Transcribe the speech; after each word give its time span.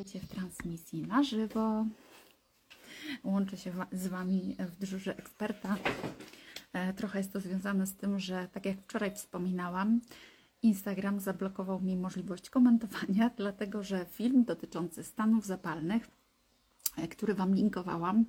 Witajcie 0.00 0.26
w 0.26 0.30
transmisji 0.30 1.02
na 1.02 1.22
żywo. 1.22 1.86
Łączę 3.24 3.56
się 3.56 3.72
z 3.92 4.06
Wami 4.06 4.56
w 4.58 4.76
dyżurze 4.76 5.16
eksperta. 5.16 5.76
E, 6.72 6.94
Trochę 6.94 7.18
jest 7.18 7.32
to 7.32 7.40
związane 7.40 7.86
z 7.86 7.96
tym, 7.96 8.18
że 8.18 8.48
tak 8.52 8.66
jak 8.66 8.80
wczoraj 8.80 9.14
wspominałam, 9.14 10.00
Instagram 10.62 11.20
zablokował 11.20 11.80
mi 11.80 11.96
możliwość 11.96 12.50
komentowania, 12.50 13.30
dlatego 13.36 13.82
że 13.82 14.06
film 14.06 14.44
dotyczący 14.44 15.04
stanów 15.04 15.46
zapalnych, 15.46 16.08
e, 16.96 17.08
który 17.08 17.34
Wam 17.34 17.54
linkowałam, 17.54 18.24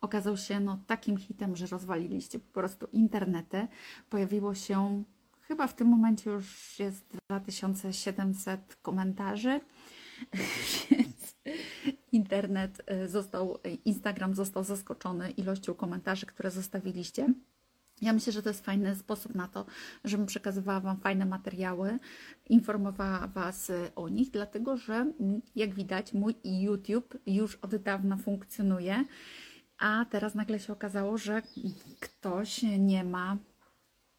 okazał 0.00 0.36
się 0.36 0.60
no, 0.60 0.78
takim 0.86 1.16
hitem, 1.16 1.56
że 1.56 1.66
rozwaliliście 1.66 2.38
po 2.38 2.52
prostu 2.52 2.86
internety. 2.92 3.68
Pojawiło 4.10 4.54
się 4.54 5.04
chyba 5.40 5.66
w 5.66 5.74
tym 5.74 5.88
momencie 5.88 6.30
już 6.30 6.78
jest 6.78 7.16
2700 7.28 8.76
komentarzy, 8.82 9.60
internet 12.12 12.82
e, 12.86 13.08
został, 13.08 13.58
e, 13.64 13.70
Instagram 13.70 14.34
został 14.34 14.64
zaskoczony 14.64 15.30
ilością 15.30 15.74
komentarzy, 15.74 16.26
które 16.26 16.50
zostawiliście. 16.50 17.34
Ja 18.02 18.12
myślę, 18.12 18.32
że 18.32 18.42
to 18.42 18.48
jest 18.48 18.64
fajny 18.64 18.96
sposób 18.96 19.34
na 19.34 19.48
to, 19.48 19.66
żebym 20.04 20.26
przekazywała 20.26 20.80
Wam 20.80 21.00
fajne 21.00 21.26
materiały, 21.26 21.98
informowała 22.48 23.26
Was 23.26 23.70
e, 23.70 23.94
o 23.96 24.08
nich, 24.08 24.30
dlatego 24.30 24.76
że 24.76 24.94
mm, 24.94 25.42
jak 25.56 25.74
widać, 25.74 26.12
mój 26.12 26.34
YouTube 26.44 27.18
już 27.26 27.56
od 27.56 27.76
dawna 27.76 28.16
funkcjonuje, 28.16 29.04
a 29.78 30.04
teraz 30.10 30.34
nagle 30.34 30.58
się 30.58 30.72
okazało, 30.72 31.18
że 31.18 31.42
ktoś 32.00 32.62
nie 32.62 33.04
ma 33.04 33.36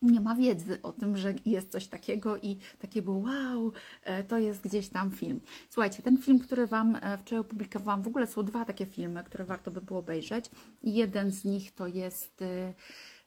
nie 0.02 0.22
ma 0.22 0.35
wiedzy 0.35 0.81
o 0.81 0.91
tym, 0.91 1.17
że 1.17 1.34
jest 1.45 1.72
coś 1.72 1.88
takiego 1.88 2.38
i 2.38 2.58
takie 2.80 3.02
było 3.02 3.17
wow, 3.17 3.72
e, 4.04 4.23
to 4.23 4.38
jest 4.38 4.62
gdzieś 4.62 4.90
tam 4.90 5.12
film. 5.12 5.41
Słuchajcie, 5.70 6.04
ten 6.04 6.18
film, 6.18 6.40
który 6.40 6.68
Wam 6.68 6.95
e, 6.95 7.18
wczoraj 7.18 7.41
opublikowałam, 7.41 8.02
w 8.02 8.08
ogóle 8.08 8.27
są 8.27 8.44
dwa 8.44 8.66
takie 8.66 8.85
filmy, 8.85 9.23
które 9.23 9.45
warto 9.45 9.71
by 9.71 9.81
było 9.81 9.99
obejrzeć. 9.99 10.45
Jeden 10.84 11.32
z 11.32 11.46
nich 11.46 11.71
to 11.71 11.87
jest 11.87 12.41
e, 12.41 12.74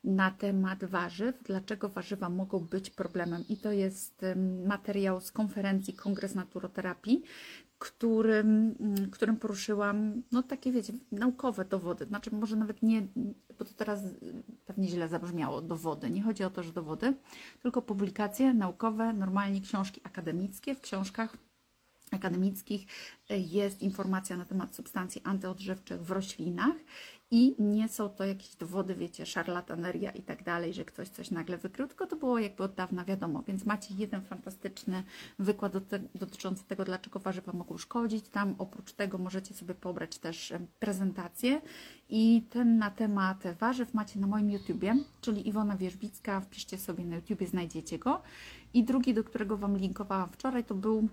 na 0.03 0.31
temat 0.31 0.85
warzyw, 0.85 1.43
dlaczego 1.43 1.89
warzywa 1.89 2.29
mogą 2.29 2.59
być 2.59 2.89
problemem 2.89 3.43
i 3.49 3.57
to 3.57 3.71
jest 3.71 4.21
materiał 4.65 5.21
z 5.21 5.31
konferencji 5.31 5.93
Kongres 5.93 6.35
Naturoterapii, 6.35 7.23
którym, 7.79 8.75
mm, 8.79 9.11
którym 9.11 9.37
poruszyłam, 9.37 10.21
no 10.31 10.43
takie 10.43 10.71
wiecie, 10.71 10.93
naukowe 11.11 11.65
dowody, 11.65 12.05
znaczy 12.05 12.35
może 12.35 12.55
nawet 12.55 12.83
nie, 12.83 13.07
bo 13.59 13.65
to 13.65 13.73
teraz 13.77 14.03
pewnie 14.65 14.87
źle 14.87 15.07
zabrzmiało, 15.07 15.61
dowody, 15.61 16.09
nie 16.09 16.23
chodzi 16.23 16.43
o 16.43 16.49
to, 16.49 16.63
że 16.63 16.73
dowody, 16.73 17.13
tylko 17.61 17.81
publikacje 17.81 18.53
naukowe, 18.53 19.13
normalnie 19.13 19.61
książki 19.61 20.01
akademickie, 20.03 20.75
w 20.75 20.81
książkach 20.81 21.37
akademickich 22.11 22.87
jest 23.29 23.81
informacja 23.81 24.37
na 24.37 24.45
temat 24.45 24.75
substancji 24.75 25.21
antyodżywczych 25.23 26.01
w 26.01 26.11
roślinach 26.11 26.75
i 27.31 27.55
nie 27.59 27.89
są 27.89 28.09
to 28.09 28.25
jakieś 28.25 28.55
dowody, 28.55 28.95
wiecie, 28.95 29.25
szarlataneria 29.25 30.11
i 30.11 30.21
tak 30.21 30.43
dalej, 30.43 30.73
że 30.73 30.85
ktoś 30.85 31.09
coś 31.09 31.31
nagle 31.31 31.57
wykrył, 31.57 31.87
tylko 31.87 32.07
to 32.07 32.15
było 32.15 32.39
jakby 32.39 32.63
od 32.63 32.73
dawna 32.73 33.05
wiadomo. 33.05 33.43
Więc 33.47 33.65
macie 33.65 33.93
jeden 33.97 34.21
fantastyczny 34.21 35.03
wykład 35.39 35.73
dotyczący 36.15 36.63
tego, 36.63 36.85
dlaczego 36.85 37.19
warzywa 37.19 37.53
mogą 37.53 37.77
szkodzić. 37.77 38.29
Tam 38.29 38.55
oprócz 38.57 38.93
tego 38.93 39.17
możecie 39.17 39.53
sobie 39.53 39.75
pobrać 39.75 40.17
też 40.17 40.53
prezentację 40.79 41.61
i 42.09 42.43
ten 42.49 42.77
na 42.77 42.91
temat 42.91 43.43
warzyw 43.59 43.93
macie 43.93 44.19
na 44.19 44.27
moim 44.27 44.51
YouTubie, 44.51 44.95
czyli 45.21 45.47
Iwona 45.47 45.77
Wierzbicka, 45.77 46.41
wpiszcie 46.41 46.77
sobie 46.77 47.05
na 47.05 47.15
YouTubie, 47.15 47.47
znajdziecie 47.47 47.99
go. 47.99 48.21
I 48.73 48.83
drugi, 48.83 49.13
do 49.13 49.23
którego 49.23 49.57
Wam 49.57 49.77
linkowałam 49.77 50.29
wczoraj, 50.29 50.63
to 50.63 50.75
był 50.75 51.09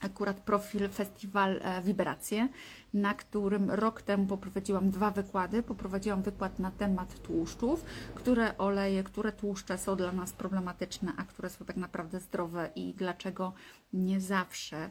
akurat 0.00 0.40
profil 0.40 0.88
Festiwal 0.88 1.60
e, 1.62 1.82
Wibracje, 1.82 2.48
na 2.94 3.14
którym 3.14 3.70
rok 3.70 4.02
temu 4.02 4.26
poprowadziłam 4.26 4.90
dwa 4.90 5.10
wykłady. 5.10 5.62
Poprowadziłam 5.62 6.22
wykład 6.22 6.58
na 6.58 6.70
temat 6.70 7.22
tłuszczów, 7.22 7.84
które 8.14 8.58
oleje, 8.58 9.04
które 9.04 9.32
tłuszcze 9.32 9.78
są 9.78 9.96
dla 9.96 10.12
nas 10.12 10.32
problematyczne, 10.32 11.12
a 11.16 11.24
które 11.24 11.50
są 11.50 11.64
tak 11.64 11.76
naprawdę 11.76 12.20
zdrowe 12.20 12.70
i 12.76 12.94
dlaczego 12.94 13.52
nie 13.92 14.20
zawsze 14.20 14.76
e, 14.76 14.90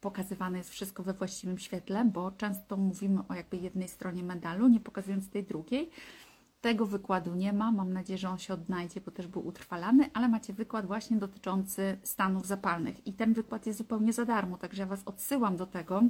pokazywane 0.00 0.58
jest 0.58 0.70
wszystko 0.70 1.02
we 1.02 1.12
właściwym 1.12 1.58
świetle, 1.58 2.04
bo 2.04 2.30
często 2.30 2.76
mówimy 2.76 3.20
o 3.28 3.34
jakby 3.34 3.56
jednej 3.56 3.88
stronie 3.88 4.22
medalu, 4.22 4.68
nie 4.68 4.80
pokazując 4.80 5.30
tej 5.30 5.44
drugiej. 5.44 5.90
Tego 6.62 6.86
wykładu 6.86 7.34
nie 7.34 7.52
ma. 7.52 7.72
Mam 7.72 7.92
nadzieję, 7.92 8.18
że 8.18 8.28
on 8.28 8.38
się 8.38 8.54
odnajdzie, 8.54 9.00
bo 9.00 9.10
też 9.10 9.26
był 9.26 9.46
utrwalany, 9.46 10.10
ale 10.14 10.28
macie 10.28 10.52
wykład 10.52 10.86
właśnie 10.86 11.16
dotyczący 11.16 11.98
stanów 12.02 12.46
zapalnych. 12.46 13.06
I 13.06 13.12
ten 13.12 13.32
wykład 13.32 13.66
jest 13.66 13.78
zupełnie 13.78 14.12
za 14.12 14.24
darmo, 14.24 14.58
także 14.58 14.82
ja 14.82 14.86
Was 14.86 15.02
odsyłam 15.04 15.56
do 15.56 15.66
tego. 15.66 16.02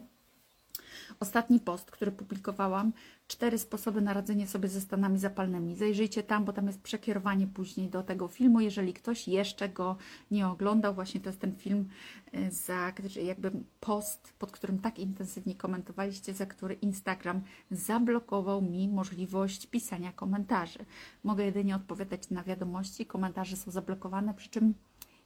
Ostatni 1.20 1.60
post, 1.60 1.90
który 1.90 2.12
publikowałam, 2.12 2.92
cztery 3.26 3.58
sposoby 3.58 4.00
na 4.00 4.12
radzenie 4.12 4.46
sobie 4.46 4.68
ze 4.68 4.80
stanami 4.80 5.18
zapalnymi. 5.18 5.76
Zajrzyjcie 5.76 6.22
tam, 6.22 6.44
bo 6.44 6.52
tam 6.52 6.66
jest 6.66 6.80
przekierowanie 6.80 7.46
później 7.46 7.88
do 7.88 8.02
tego 8.02 8.28
filmu. 8.28 8.60
Jeżeli 8.60 8.92
ktoś 8.92 9.28
jeszcze 9.28 9.68
go 9.68 9.96
nie 10.30 10.48
oglądał, 10.48 10.94
właśnie 10.94 11.20
to 11.20 11.28
jest 11.28 11.40
ten 11.40 11.56
film, 11.56 11.88
y, 12.34 12.50
za 12.50 12.92
jakby 13.22 13.52
post, 13.80 14.32
pod 14.38 14.52
którym 14.52 14.78
tak 14.78 14.98
intensywnie 14.98 15.54
komentowaliście, 15.54 16.34
za 16.34 16.46
który 16.46 16.74
Instagram 16.74 17.42
zablokował 17.70 18.62
mi 18.62 18.88
możliwość 18.88 19.66
pisania 19.66 20.12
komentarzy. 20.12 20.78
Mogę 21.24 21.44
jedynie 21.44 21.76
odpowiadać 21.76 22.30
na 22.30 22.42
wiadomości, 22.42 23.06
komentarze 23.06 23.56
są 23.56 23.70
zablokowane, 23.70 24.34
przy 24.34 24.50
czym 24.50 24.74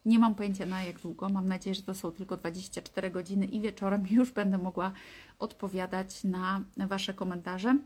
nie 0.06 0.18
mam 0.18 0.34
pojęcia 0.34 0.66
na 0.66 0.84
jak 0.84 1.00
długo. 1.00 1.28
Mam 1.28 1.48
nadzieję, 1.48 1.74
że 1.74 1.82
to 1.82 1.94
są 1.94 2.12
tylko 2.12 2.36
24 2.36 3.10
godziny 3.10 3.46
i 3.46 3.60
wieczorem 3.60 4.06
już 4.10 4.30
będę 4.30 4.58
mogła 4.58 4.92
odpowiadać 5.38 6.24
na 6.24 6.60
Wasze 6.76 7.14
komentarze. 7.14 7.78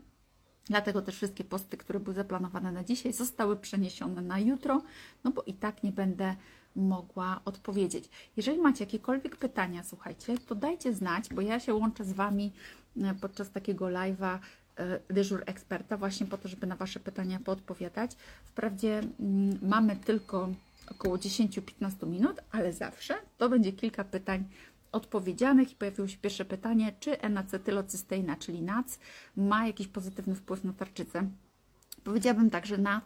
Dlatego 0.65 1.01
też 1.01 1.15
wszystkie 1.15 1.43
posty, 1.43 1.77
które 1.77 1.99
były 1.99 2.15
zaplanowane 2.15 2.71
na 2.71 2.83
dzisiaj, 2.83 3.13
zostały 3.13 3.57
przeniesione 3.57 4.21
na 4.21 4.39
jutro, 4.39 4.81
no 5.23 5.31
bo 5.31 5.43
i 5.43 5.53
tak 5.53 5.83
nie 5.83 5.91
będę 5.91 6.35
mogła 6.75 7.41
odpowiedzieć. 7.45 8.09
Jeżeli 8.37 8.59
macie 8.59 8.83
jakiekolwiek 8.83 9.37
pytania, 9.37 9.83
słuchajcie, 9.83 10.37
to 10.37 10.55
dajcie 10.55 10.93
znać, 10.93 11.29
bo 11.29 11.41
ja 11.41 11.59
się 11.59 11.73
łączę 11.73 12.05
z 12.05 12.13
Wami 12.13 12.51
e, 12.97 13.13
podczas 13.21 13.51
takiego 13.51 13.85
live'a 13.85 14.39
e, 14.77 14.99
dyżur 15.13 15.43
eksperta, 15.45 15.97
właśnie 15.97 16.27
po 16.27 16.37
to, 16.37 16.47
żeby 16.47 16.67
na 16.67 16.75
Wasze 16.75 16.99
pytania 16.99 17.39
poodpowiadać. 17.45 18.11
Wprawdzie 18.45 18.99
mm, 19.19 19.59
mamy 19.61 19.95
tylko 19.95 20.49
około 20.91 21.15
10-15 21.17 22.07
minut, 22.07 22.41
ale 22.51 22.73
zawsze 22.73 23.13
to 23.37 23.49
będzie 23.49 23.71
kilka 23.73 24.03
pytań 24.03 24.45
odpowiedzianych 24.91 25.71
i 25.71 25.75
pojawiło 25.75 26.07
się 26.07 26.17
pierwsze 26.17 26.45
pytanie, 26.45 26.93
czy 26.99 27.21
enacetylocysteina, 27.21 28.35
czyli 28.35 28.61
NAC, 28.61 28.99
ma 29.35 29.67
jakiś 29.67 29.87
pozytywny 29.87 30.35
wpływ 30.35 30.63
na 30.63 30.73
tarczycę. 30.73 31.29
Powiedziałabym 32.03 32.49
tak, 32.49 32.65
że 32.65 32.77
NAC, 32.77 33.03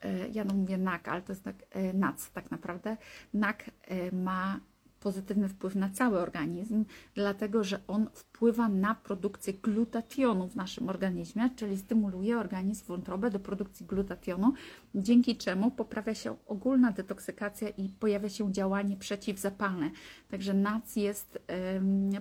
e, 0.00 0.28
ja 0.28 0.44
no 0.44 0.54
mówię 0.54 0.78
NAC, 0.78 1.08
ale 1.08 1.22
to 1.22 1.32
jest 1.32 1.44
tak 1.44 1.56
e, 1.70 1.92
NAC 1.92 2.30
tak 2.30 2.50
naprawdę, 2.50 2.96
NAC 3.34 3.56
e, 3.82 4.12
ma 4.12 4.60
pozytywny 5.08 5.48
wpływ 5.48 5.74
na 5.74 5.90
cały 5.90 6.18
organizm, 6.18 6.84
dlatego 7.14 7.64
że 7.64 7.80
on 7.86 8.10
wpływa 8.12 8.68
na 8.68 8.94
produkcję 8.94 9.52
glutationu 9.52 10.48
w 10.48 10.56
naszym 10.56 10.88
organizmie, 10.88 11.50
czyli 11.56 11.78
stymuluje 11.78 12.38
organizm, 12.38 12.86
wątrobę 12.86 13.30
do 13.30 13.40
produkcji 13.40 13.86
glutationu, 13.86 14.52
dzięki 14.94 15.36
czemu 15.36 15.70
poprawia 15.70 16.14
się 16.14 16.36
ogólna 16.46 16.92
detoksykacja 16.92 17.68
i 17.68 17.88
pojawia 17.88 18.28
się 18.28 18.52
działanie 18.52 18.96
przeciwzapalne. 18.96 19.90
Także 20.30 20.54
NAC 20.54 20.96
jest 20.96 21.38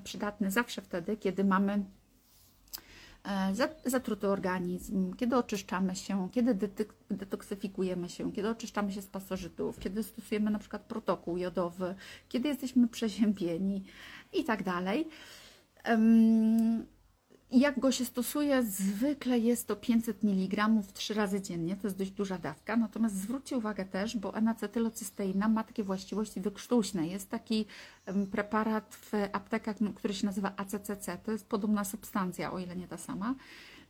przydatny 0.04 0.52
zawsze 0.52 0.82
wtedy, 0.82 1.18
kiedy 1.18 1.44
mamy 1.44 1.86
zatruty 3.86 4.28
organizm, 4.28 5.14
kiedy 5.14 5.36
oczyszczamy 5.36 5.96
się, 5.96 6.30
kiedy 6.32 6.70
detoksyfikujemy 7.12 8.10
się, 8.10 8.32
kiedy 8.32 8.50
oczyszczamy 8.50 8.92
się 8.92 9.02
z 9.02 9.08
pasożytów, 9.08 9.80
kiedy 9.80 10.04
stosujemy 10.04 10.52
na 10.52 10.60
przykład 10.60 10.82
protokół 10.82 11.38
jodowy, 11.38 11.96
kiedy 12.30 12.48
jesteśmy 12.48 12.88
przeziębieni 12.88 13.84
i 14.34 14.44
tak 14.44 14.64
dalej. 14.64 15.08
Jak 17.52 17.80
go 17.80 17.92
się 17.92 18.06
stosuje? 18.06 18.64
Zwykle 18.64 19.40
jest 19.40 19.68
to 19.68 19.76
500 19.76 20.24
mg 20.24 20.70
trzy 20.94 21.14
razy 21.14 21.42
dziennie, 21.42 21.76
to 21.76 21.88
jest 21.88 21.98
dość 21.98 22.12
duża 22.12 22.38
dawka. 22.38 22.78
Natomiast 22.78 23.16
zwróćcie 23.16 23.58
uwagę 23.58 23.86
też, 23.86 24.18
bo 24.18 24.36
enacetylocysteina 24.36 25.48
ma 25.48 25.64
takie 25.64 25.84
właściwości 25.84 26.42
wykrztuśne. 26.42 27.08
Jest 27.08 27.30
taki 27.30 27.66
preparat 28.32 28.96
w 28.96 29.12
aptekach, 29.32 29.76
który 29.96 30.14
się 30.14 30.26
nazywa 30.26 30.54
ACCC. 30.58 31.18
To 31.24 31.32
jest 31.32 31.50
podobna 31.50 31.84
substancja, 31.84 32.52
o 32.52 32.60
ile 32.60 32.76
nie 32.76 32.88
ta 32.88 32.98
sama. 32.98 33.36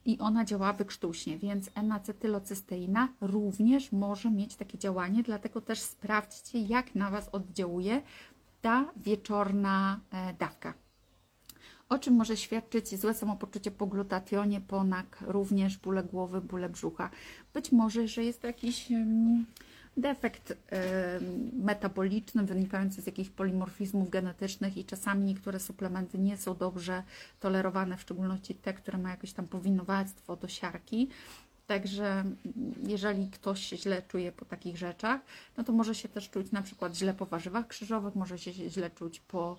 I 0.05 0.19
ona 0.19 0.45
działa 0.45 0.73
wykrztuśnie, 0.73 1.37
więc 1.37 1.69
enacetylocysteina 1.75 3.07
również 3.21 3.91
może 3.91 4.31
mieć 4.31 4.55
takie 4.55 4.77
działanie, 4.77 5.23
dlatego 5.23 5.61
też 5.61 5.79
sprawdźcie, 5.79 6.59
jak 6.59 6.95
na 6.95 7.11
Was 7.11 7.29
oddziałuje 7.31 8.01
ta 8.61 8.91
wieczorna 8.97 9.99
e, 10.11 10.33
dawka. 10.33 10.86
O 11.89 11.99
czym 11.99 12.13
może 12.13 12.37
świadczyć 12.37 12.99
złe 12.99 13.13
samopoczucie 13.13 13.71
po 13.71 13.87
glutationie, 13.87 14.61
ponak, 14.61 15.23
również 15.27 15.77
bóle 15.77 16.03
głowy, 16.03 16.41
bóle 16.41 16.69
brzucha. 16.69 17.09
Być 17.53 17.71
może, 17.71 18.07
że 18.07 18.23
jest 18.23 18.41
to 18.41 18.47
jakiś 18.47 18.87
defekt 19.97 20.57
metaboliczny 21.53 22.43
wynikający 22.43 23.01
z 23.01 23.05
jakichś 23.05 23.29
polimorfizmów 23.29 24.09
genetycznych 24.09 24.77
i 24.77 24.85
czasami 24.85 25.25
niektóre 25.25 25.59
suplementy 25.59 26.17
nie 26.17 26.37
są 26.37 26.55
dobrze 26.55 27.03
tolerowane, 27.39 27.97
w 27.97 28.01
szczególności 28.01 28.55
te, 28.55 28.73
które 28.73 28.97
mają 28.97 29.15
jakieś 29.15 29.33
tam 29.33 29.47
powinowactwo 29.47 30.35
do 30.35 30.47
siarki. 30.47 31.09
Także 31.67 32.23
jeżeli 32.87 33.29
ktoś 33.29 33.65
się 33.65 33.77
źle 33.77 34.01
czuje 34.01 34.31
po 34.31 34.45
takich 34.45 34.77
rzeczach, 34.77 35.21
no 35.57 35.63
to 35.63 35.71
może 35.73 35.95
się 35.95 36.09
też 36.09 36.29
czuć 36.29 36.51
na 36.51 36.61
przykład 36.61 36.95
źle 36.95 37.13
po 37.13 37.25
warzywach 37.25 37.67
krzyżowych, 37.67 38.15
może 38.15 38.37
się 38.37 38.53
źle 38.53 38.89
czuć 38.89 39.19
po 39.19 39.57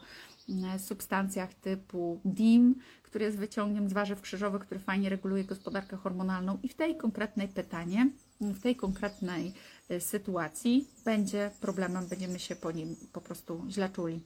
mm, 0.48 0.78
substancjach 0.78 1.54
typu 1.54 2.20
DIM, 2.24 2.74
który 3.02 3.24
jest 3.24 3.38
wyciągiem 3.38 3.88
z 3.88 3.92
warzyw 3.92 4.20
krzyżowych, 4.20 4.62
który 4.62 4.80
fajnie 4.80 5.08
reguluje 5.08 5.44
gospodarkę 5.44 5.96
hormonalną 5.96 6.58
i 6.62 6.68
w 6.68 6.74
tej 6.74 6.96
konkretnej 6.96 7.48
pytanie, 7.48 8.10
w 8.40 8.60
tej 8.62 8.76
konkretnej 8.76 9.52
y, 9.90 10.00
sytuacji 10.00 10.88
będzie 11.04 11.50
problemem, 11.60 12.06
będziemy 12.06 12.38
się 12.38 12.56
po 12.56 12.72
nim 12.72 12.96
po 13.12 13.20
prostu 13.20 13.64
źle 13.68 13.88
czuli. 13.88 14.20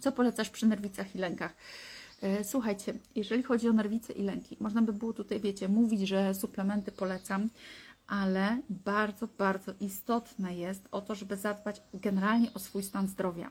Co 0.00 0.12
polecasz 0.12 0.50
przy 0.50 0.66
nerwicach 0.66 1.14
i 1.14 1.18
lękach? 1.18 1.54
E, 2.22 2.44
słuchajcie, 2.44 2.94
jeżeli 3.14 3.42
chodzi 3.42 3.68
o 3.68 3.72
nerwice 3.72 4.12
i 4.12 4.22
lęki, 4.22 4.56
można 4.60 4.82
by 4.82 4.92
było 4.92 5.12
tutaj, 5.12 5.40
wiecie, 5.40 5.68
mówić, 5.68 6.08
że 6.08 6.34
suplementy 6.34 6.92
polecam, 6.92 7.48
ale 8.06 8.60
bardzo, 8.70 9.28
bardzo 9.38 9.72
istotne 9.80 10.56
jest 10.56 10.88
o 10.90 11.00
to, 11.00 11.14
żeby 11.14 11.36
zadbać 11.36 11.82
generalnie 11.94 12.54
o 12.54 12.58
swój 12.58 12.82
stan 12.82 13.08
zdrowia. 13.08 13.50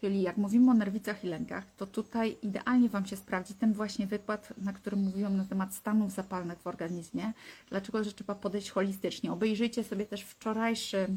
Czyli 0.00 0.22
jak 0.22 0.36
mówimy 0.36 0.70
o 0.70 0.74
nerwicach 0.74 1.24
i 1.24 1.28
lękach, 1.28 1.64
to 1.76 1.86
tutaj 1.86 2.36
idealnie 2.42 2.88
Wam 2.88 3.06
się 3.06 3.16
sprawdzi 3.16 3.54
ten 3.54 3.72
właśnie 3.72 4.06
wykład, 4.06 4.52
na 4.58 4.72
którym 4.72 5.00
mówiłam 5.00 5.36
na 5.36 5.44
temat 5.44 5.74
stanów 5.74 6.12
zapalnych 6.12 6.58
w 6.58 6.66
organizmie. 6.66 7.32
Dlaczego, 7.70 8.04
że 8.04 8.12
trzeba 8.12 8.34
podejść 8.34 8.70
holistycznie. 8.70 9.32
Obejrzyjcie 9.32 9.84
sobie 9.84 10.06
też 10.06 10.22
wczorajszy, 10.22 11.08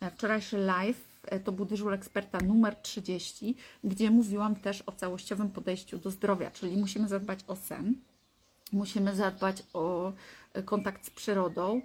e, 0.00 0.10
wczorajszy 0.10 0.58
live, 0.58 1.13
to 1.44 1.52
był 1.52 1.64
dyżur 1.64 1.92
eksperta 1.92 2.38
numer 2.40 2.76
30, 2.76 3.56
gdzie 3.84 4.10
mówiłam 4.10 4.56
też 4.56 4.82
o 4.86 4.92
całościowym 4.92 5.50
podejściu 5.50 5.98
do 5.98 6.10
zdrowia, 6.10 6.50
czyli 6.50 6.76
musimy 6.76 7.08
zadbać 7.08 7.40
o 7.46 7.56
sen, 7.56 7.94
musimy 8.72 9.14
zadbać 9.14 9.62
o 9.72 10.12
e, 10.52 10.62
kontakt 10.62 11.06
z 11.06 11.10
przyrodą, 11.10 11.82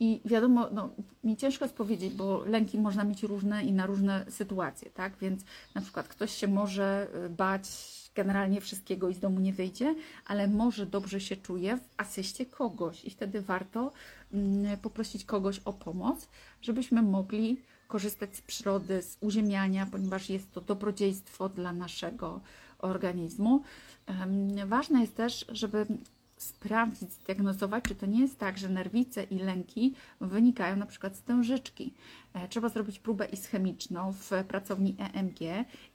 i 0.00 0.20
wiadomo, 0.24 0.68
no, 0.72 0.90
mi 1.24 1.36
ciężko 1.36 1.64
jest 1.64 1.76
powiedzieć, 1.76 2.14
bo 2.14 2.44
lęki 2.44 2.78
można 2.78 3.04
mieć 3.04 3.22
różne 3.22 3.64
i 3.64 3.72
na 3.72 3.86
różne 3.86 4.24
sytuacje, 4.28 4.90
tak? 4.90 5.12
Więc 5.20 5.44
na 5.74 5.80
przykład 5.80 6.08
ktoś 6.08 6.34
się 6.34 6.48
może 6.48 7.08
y, 7.26 7.30
bać 7.30 7.68
generalnie 8.14 8.60
wszystkiego 8.60 9.08
i 9.08 9.14
z 9.14 9.20
domu 9.20 9.40
nie 9.40 9.52
wyjdzie, 9.52 9.94
ale 10.26 10.48
może 10.48 10.86
dobrze 10.86 11.20
się 11.20 11.36
czuje 11.36 11.76
w 11.76 11.88
asyście 11.96 12.46
kogoś 12.46 13.04
i 13.04 13.10
wtedy 13.10 13.42
warto 13.42 13.92
mm, 14.32 14.78
poprosić 14.78 15.24
kogoś 15.24 15.58
o 15.64 15.72
pomoc, 15.72 16.28
żebyśmy 16.62 17.02
mogli 17.02 17.62
korzystać 17.88 18.36
z 18.36 18.42
przyrody, 18.42 19.02
z 19.02 19.18
uziemiania, 19.20 19.86
ponieważ 19.90 20.30
jest 20.30 20.52
to 20.52 20.60
dobrodziejstwo 20.60 21.48
dla 21.48 21.72
naszego 21.72 22.40
organizmu. 22.78 23.62
Ważne 24.66 25.00
jest 25.00 25.16
też, 25.16 25.46
żeby 25.48 25.86
sprawdzić, 26.36 27.12
zdiagnozować, 27.12 27.84
czy 27.84 27.94
to 27.94 28.06
nie 28.06 28.20
jest 28.20 28.38
tak, 28.38 28.58
że 28.58 28.68
nerwice 28.68 29.24
i 29.24 29.38
lęki 29.38 29.94
wynikają 30.20 30.76
na 30.76 30.86
przykład 30.86 31.16
z 31.16 31.22
tężyczki. 31.22 31.94
E, 32.34 32.48
trzeba 32.48 32.68
zrobić 32.68 32.98
próbę 32.98 33.26
ischemiczną 33.26 34.12
w 34.12 34.30
pracowni 34.48 34.96
EMG 34.98 35.40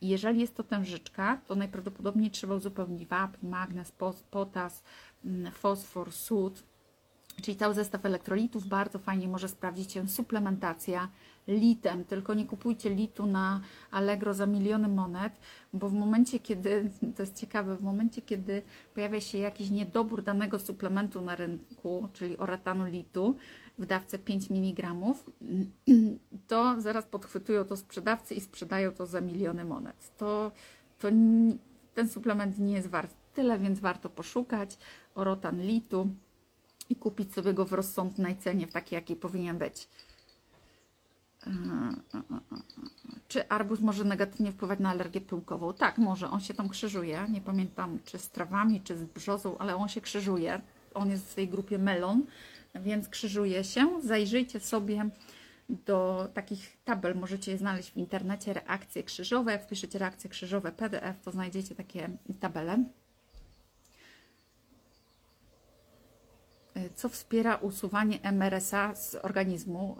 i 0.02 0.08
jeżeli 0.08 0.40
jest 0.42 0.56
to 0.56 0.64
tężyczka, 0.64 1.42
to 1.48 1.56
najprawdopodobniej 1.56 2.32
trzeba 2.32 2.56
uzupełnić 2.56 3.06
wapń, 3.06 3.48
magnez, 3.48 3.92
potas, 4.32 4.84
mm, 5.26 5.52
fosfor, 5.52 6.12
sód, 6.12 6.64
czyli 7.42 7.58
cały 7.58 7.74
zestaw 7.74 8.06
elektrolitów. 8.06 8.68
Bardzo 8.68 9.00
fajnie 9.00 9.28
może 9.28 9.48
sprawdzić 9.48 9.92
się 9.92 10.08
suplementacja 10.08 11.10
litem, 11.48 12.06
tylko 12.06 12.34
nie 12.34 12.46
kupujcie 12.46 12.90
litu 12.90 13.26
na 13.26 13.62
Allegro 13.92 14.34
za 14.34 14.46
miliony 14.46 14.88
monet, 14.88 15.34
bo 15.74 15.90
w 15.90 15.94
momencie, 15.94 16.40
kiedy, 16.40 16.92
to 17.16 17.24
jest 17.24 17.36
ciekawe, 17.36 17.76
w 17.76 17.84
momencie, 17.84 18.22
kiedy 18.22 18.62
pojawia 18.94 19.22
się 19.22 19.38
jakiś 19.38 19.70
niedobór 19.70 20.24
danego 20.24 20.60
suplementu 20.60 21.22
na 21.22 21.36
rynku, 21.36 22.08
czyli 22.14 22.38
oratanu 22.38 22.86
litu 22.86 23.36
w 23.78 23.86
dawce 23.86 24.20
5 24.20 24.52
mg, 24.52 24.94
to 26.48 26.82
zaraz 26.82 27.06
podchwytują 27.06 27.66
to 27.66 27.78
sprzedawcy 27.78 28.36
i 28.36 28.42
sprzedają 28.42 28.92
to 28.92 29.06
za 29.06 29.22
miliony 29.22 29.66
monet. 29.66 30.18
To, 30.18 30.52
to 31.00 31.08
ten 31.94 32.10
suplement 32.10 32.60
nie 32.60 32.74
jest 32.74 32.88
wart 32.88 33.16
tyle, 33.34 33.60
więc 33.60 33.80
warto 33.80 34.10
poszukać 34.10 34.78
orotan 35.16 35.62
litu 35.62 36.10
i 36.90 36.96
kupić 36.96 37.34
sobie 37.34 37.54
go 37.54 37.66
w 37.66 37.74
rozsądnej 37.74 38.38
cenie, 38.38 38.68
w 38.68 38.72
takiej, 38.72 38.96
jakiej 38.96 39.16
powinien 39.16 39.58
być. 39.58 39.88
Czy 43.28 43.48
arbuz 43.50 43.80
może 43.80 44.04
negatywnie 44.04 44.52
wpływać 44.52 44.80
na 44.80 44.90
alergię 44.90 45.22
pyłkową? 45.22 45.74
Tak, 45.74 45.98
może. 45.98 46.30
On 46.30 46.42
się 46.42 46.54
tam 46.54 46.70
krzyżuje. 46.70 47.28
Nie 47.30 47.42
pamiętam, 47.42 48.00
czy 48.06 48.20
z 48.20 48.30
trawami, 48.30 48.82
czy 48.82 48.98
z 48.98 49.04
brzozą, 49.04 49.58
ale 49.58 49.76
on 49.76 49.88
się 49.88 50.02
krzyżuje. 50.02 50.62
On 50.94 51.10
jest 51.10 51.32
w 51.32 51.36
tej 51.36 51.48
grupie 51.48 51.78
melon, 51.78 52.26
więc 52.76 53.10
krzyżuje 53.10 53.64
się. 53.64 54.02
Zajrzyjcie 54.04 54.60
sobie 54.60 55.10
do 55.70 56.28
takich 56.34 56.78
tabel. 56.84 57.16
Możecie 57.16 57.52
je 57.52 57.58
znaleźć 57.58 57.92
w 57.92 57.98
internecie. 57.98 58.54
Reakcje 58.54 59.04
krzyżowe. 59.04 59.52
Jak 59.52 59.64
wpiszecie 59.64 60.00
reakcje 60.00 60.30
krzyżowe 60.30 60.72
PDF, 60.72 61.22
to 61.24 61.32
znajdziecie 61.32 61.76
takie 61.76 62.10
tabele. 62.40 62.84
Co 66.96 67.10
wspiera 67.10 67.56
usuwanie 67.56 68.20
MRSA 68.22 68.96
z 68.96 69.16
organizmu? 69.16 69.98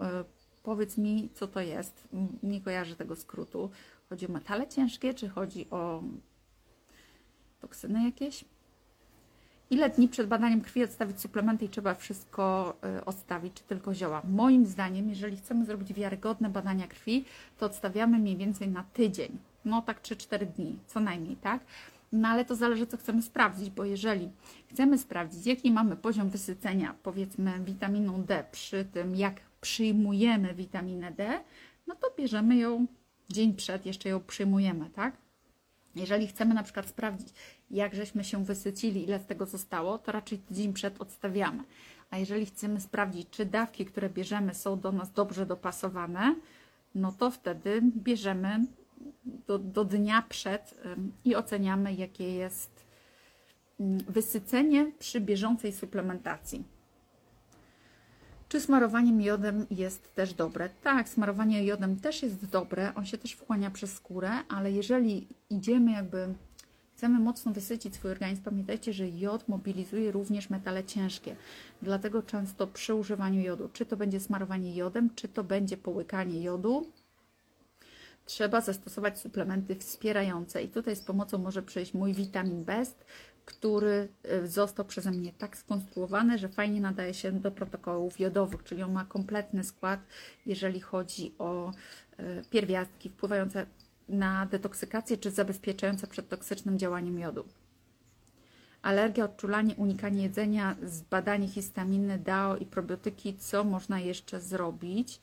Powiedz 0.62 0.98
mi, 0.98 1.28
co 1.34 1.46
to 1.46 1.60
jest. 1.60 2.08
Nie 2.42 2.60
kojarzę 2.60 2.96
tego 2.96 3.16
skrótu. 3.16 3.70
Chodzi 4.08 4.26
o 4.26 4.32
metale 4.32 4.68
ciężkie, 4.68 5.14
czy 5.14 5.28
chodzi 5.28 5.70
o 5.70 6.02
toksyny 7.60 8.04
jakieś? 8.04 8.44
Ile 9.70 9.90
dni 9.90 10.08
przed 10.08 10.28
badaniem 10.28 10.60
krwi 10.60 10.84
odstawić 10.84 11.20
suplementy 11.20 11.64
i 11.64 11.68
trzeba 11.68 11.94
wszystko 11.94 12.74
y, 12.98 13.04
odstawić, 13.04 13.54
czy 13.54 13.62
tylko 13.62 13.94
zioła? 13.94 14.22
Moim 14.30 14.66
zdaniem, 14.66 15.08
jeżeli 15.08 15.36
chcemy 15.36 15.64
zrobić 15.64 15.92
wiarygodne 15.92 16.48
badania 16.48 16.86
krwi, 16.86 17.24
to 17.58 17.66
odstawiamy 17.66 18.18
mniej 18.18 18.36
więcej 18.36 18.68
na 18.68 18.84
tydzień. 18.84 19.38
No 19.64 19.82
tak 19.82 20.02
3-4 20.02 20.46
dni, 20.46 20.78
co 20.86 21.00
najmniej, 21.00 21.36
tak? 21.36 21.60
No 22.14 22.28
ale 22.28 22.44
to 22.44 22.54
zależy, 22.54 22.86
co 22.86 22.96
chcemy 22.96 23.22
sprawdzić, 23.22 23.70
bo 23.70 23.84
jeżeli 23.84 24.30
chcemy 24.70 24.98
sprawdzić, 24.98 25.46
jaki 25.46 25.72
mamy 25.72 25.96
poziom 25.96 26.30
wysycenia, 26.30 26.94
powiedzmy, 27.02 27.60
witaminą 27.60 28.22
D 28.22 28.44
przy 28.50 28.84
tym, 28.84 29.16
jak 29.16 29.40
przyjmujemy 29.60 30.54
witaminę 30.54 31.12
D, 31.12 31.40
no 31.86 31.94
to 31.94 32.14
bierzemy 32.18 32.56
ją 32.56 32.86
dzień 33.28 33.54
przed, 33.54 33.86
jeszcze 33.86 34.08
ją 34.08 34.20
przyjmujemy, 34.20 34.90
tak? 34.90 35.16
Jeżeli 35.94 36.26
chcemy 36.26 36.54
na 36.54 36.62
przykład 36.62 36.88
sprawdzić, 36.88 37.28
jak 37.70 37.94
żeśmy 37.94 38.24
się 38.24 38.44
wysycili, 38.44 39.04
ile 39.04 39.18
z 39.18 39.26
tego 39.26 39.46
zostało, 39.46 39.98
to 39.98 40.12
raczej 40.12 40.40
dzień 40.50 40.72
przed 40.72 41.00
odstawiamy. 41.00 41.64
A 42.10 42.18
jeżeli 42.18 42.46
chcemy 42.46 42.80
sprawdzić, 42.80 43.30
czy 43.30 43.46
dawki, 43.46 43.84
które 43.84 44.10
bierzemy, 44.10 44.54
są 44.54 44.80
do 44.80 44.92
nas 44.92 45.12
dobrze 45.12 45.46
dopasowane, 45.46 46.34
no 46.94 47.12
to 47.12 47.30
wtedy 47.30 47.80
bierzemy 47.96 48.66
do, 49.46 49.58
do 49.58 49.84
dnia 49.84 50.22
przed 50.28 50.74
i 51.24 51.36
oceniamy, 51.36 51.94
jakie 51.94 52.34
jest 52.34 52.84
wysycenie 54.08 54.92
przy 54.98 55.20
bieżącej 55.20 55.72
suplementacji. 55.72 56.64
Czy 58.48 58.60
smarowanie 58.60 59.12
miodem 59.12 59.66
jest 59.70 60.14
też 60.14 60.34
dobre? 60.34 60.68
Tak, 60.82 61.08
smarowanie 61.08 61.64
jodem 61.64 61.96
też 62.00 62.22
jest 62.22 62.46
dobre, 62.46 62.92
on 62.94 63.06
się 63.06 63.18
też 63.18 63.32
wchłania 63.32 63.70
przez 63.70 63.92
skórę, 63.92 64.30
ale 64.48 64.72
jeżeli 64.72 65.28
idziemy 65.50 65.92
jakby, 65.92 66.34
chcemy 66.96 67.18
mocno 67.18 67.52
wysycić 67.52 67.94
swój 67.94 68.10
organizm, 68.10 68.42
pamiętajcie, 68.42 68.92
że 68.92 69.08
jod 69.08 69.48
mobilizuje 69.48 70.12
również 70.12 70.50
metale 70.50 70.84
ciężkie. 70.84 71.36
Dlatego 71.82 72.22
często 72.22 72.66
przy 72.66 72.94
używaniu 72.94 73.40
jodu, 73.40 73.68
czy 73.72 73.86
to 73.86 73.96
będzie 73.96 74.20
smarowanie 74.20 74.74
jodem, 74.74 75.10
czy 75.14 75.28
to 75.28 75.44
będzie 75.44 75.76
połykanie 75.76 76.42
jodu, 76.42 76.86
trzeba 78.24 78.60
zastosować 78.60 79.18
suplementy 79.18 79.76
wspierające. 79.76 80.62
I 80.62 80.68
tutaj 80.68 80.96
z 80.96 81.00
pomocą 81.00 81.38
może 81.38 81.62
przyjść 81.62 81.94
mój 81.94 82.14
Vitamin 82.14 82.64
Best, 82.64 83.04
który 83.44 84.08
y, 84.42 84.48
został 84.48 84.84
przeze 84.84 85.10
mnie 85.10 85.32
tak 85.32 85.56
skonstruowany, 85.56 86.38
że 86.38 86.48
fajnie 86.48 86.80
nadaje 86.80 87.14
się 87.14 87.32
do 87.32 87.50
protokołów 87.50 88.20
jodowych, 88.20 88.64
czyli 88.64 88.82
on 88.82 88.92
ma 88.92 89.04
kompletny 89.04 89.64
skład, 89.64 90.00
jeżeli 90.46 90.80
chodzi 90.80 91.34
o 91.38 91.70
y, 91.70 92.42
pierwiastki 92.50 93.08
wpływające 93.08 93.66
na 94.08 94.46
detoksykację 94.46 95.16
czy 95.16 95.30
zabezpieczające 95.30 96.06
przed 96.06 96.28
toksycznym 96.28 96.78
działaniem 96.78 97.18
jodu. 97.18 97.44
Alergia, 98.82 99.24
odczulanie, 99.24 99.74
unikanie 99.74 100.22
jedzenia, 100.22 100.76
zbadanie 100.82 101.48
histaminy, 101.48 102.18
DAO 102.18 102.56
i 102.56 102.66
probiotyki. 102.66 103.36
Co 103.36 103.64
można 103.64 104.00
jeszcze 104.00 104.40
zrobić? 104.40 105.20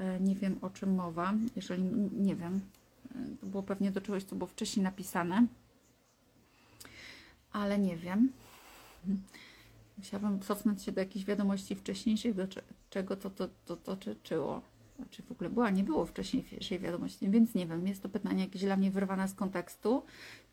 E, 0.00 0.20
nie 0.20 0.34
wiem 0.34 0.58
o 0.62 0.70
czym 0.70 0.94
mowa, 0.94 1.34
jeżeli 1.56 1.82
nie 2.12 2.36
wiem. 2.36 2.60
E, 3.14 3.36
to 3.40 3.46
było 3.46 3.62
pewnie 3.62 3.90
do 3.90 4.00
czegoś, 4.00 4.24
co 4.24 4.36
było 4.36 4.48
wcześniej 4.48 4.84
napisane 4.84 5.46
ale 7.52 7.78
nie 7.78 7.96
wiem. 7.96 8.32
Musiałabym 9.98 10.40
cofnąć 10.40 10.82
się 10.82 10.92
do 10.92 11.00
jakichś 11.00 11.24
wiadomości 11.24 11.74
wcześniejszych, 11.74 12.34
do 12.34 12.46
czego 12.90 13.16
to, 13.16 13.30
to, 13.30 13.48
to, 13.64 13.76
to 13.76 13.96
tyczyło. 13.96 14.62
czy 15.10 15.22
w 15.22 15.32
ogóle 15.32 15.50
była, 15.50 15.70
nie 15.70 15.84
było 15.84 16.06
wcześniejszej 16.06 16.78
wiadomości, 16.78 17.30
więc 17.30 17.54
nie 17.54 17.66
wiem, 17.66 17.86
jest 17.86 18.02
to 18.02 18.08
pytanie 18.08 18.44
jakieś 18.44 18.62
dla 18.62 18.76
mnie 18.76 18.90
wyrwane 18.90 19.28
z 19.28 19.34
kontekstu. 19.34 20.02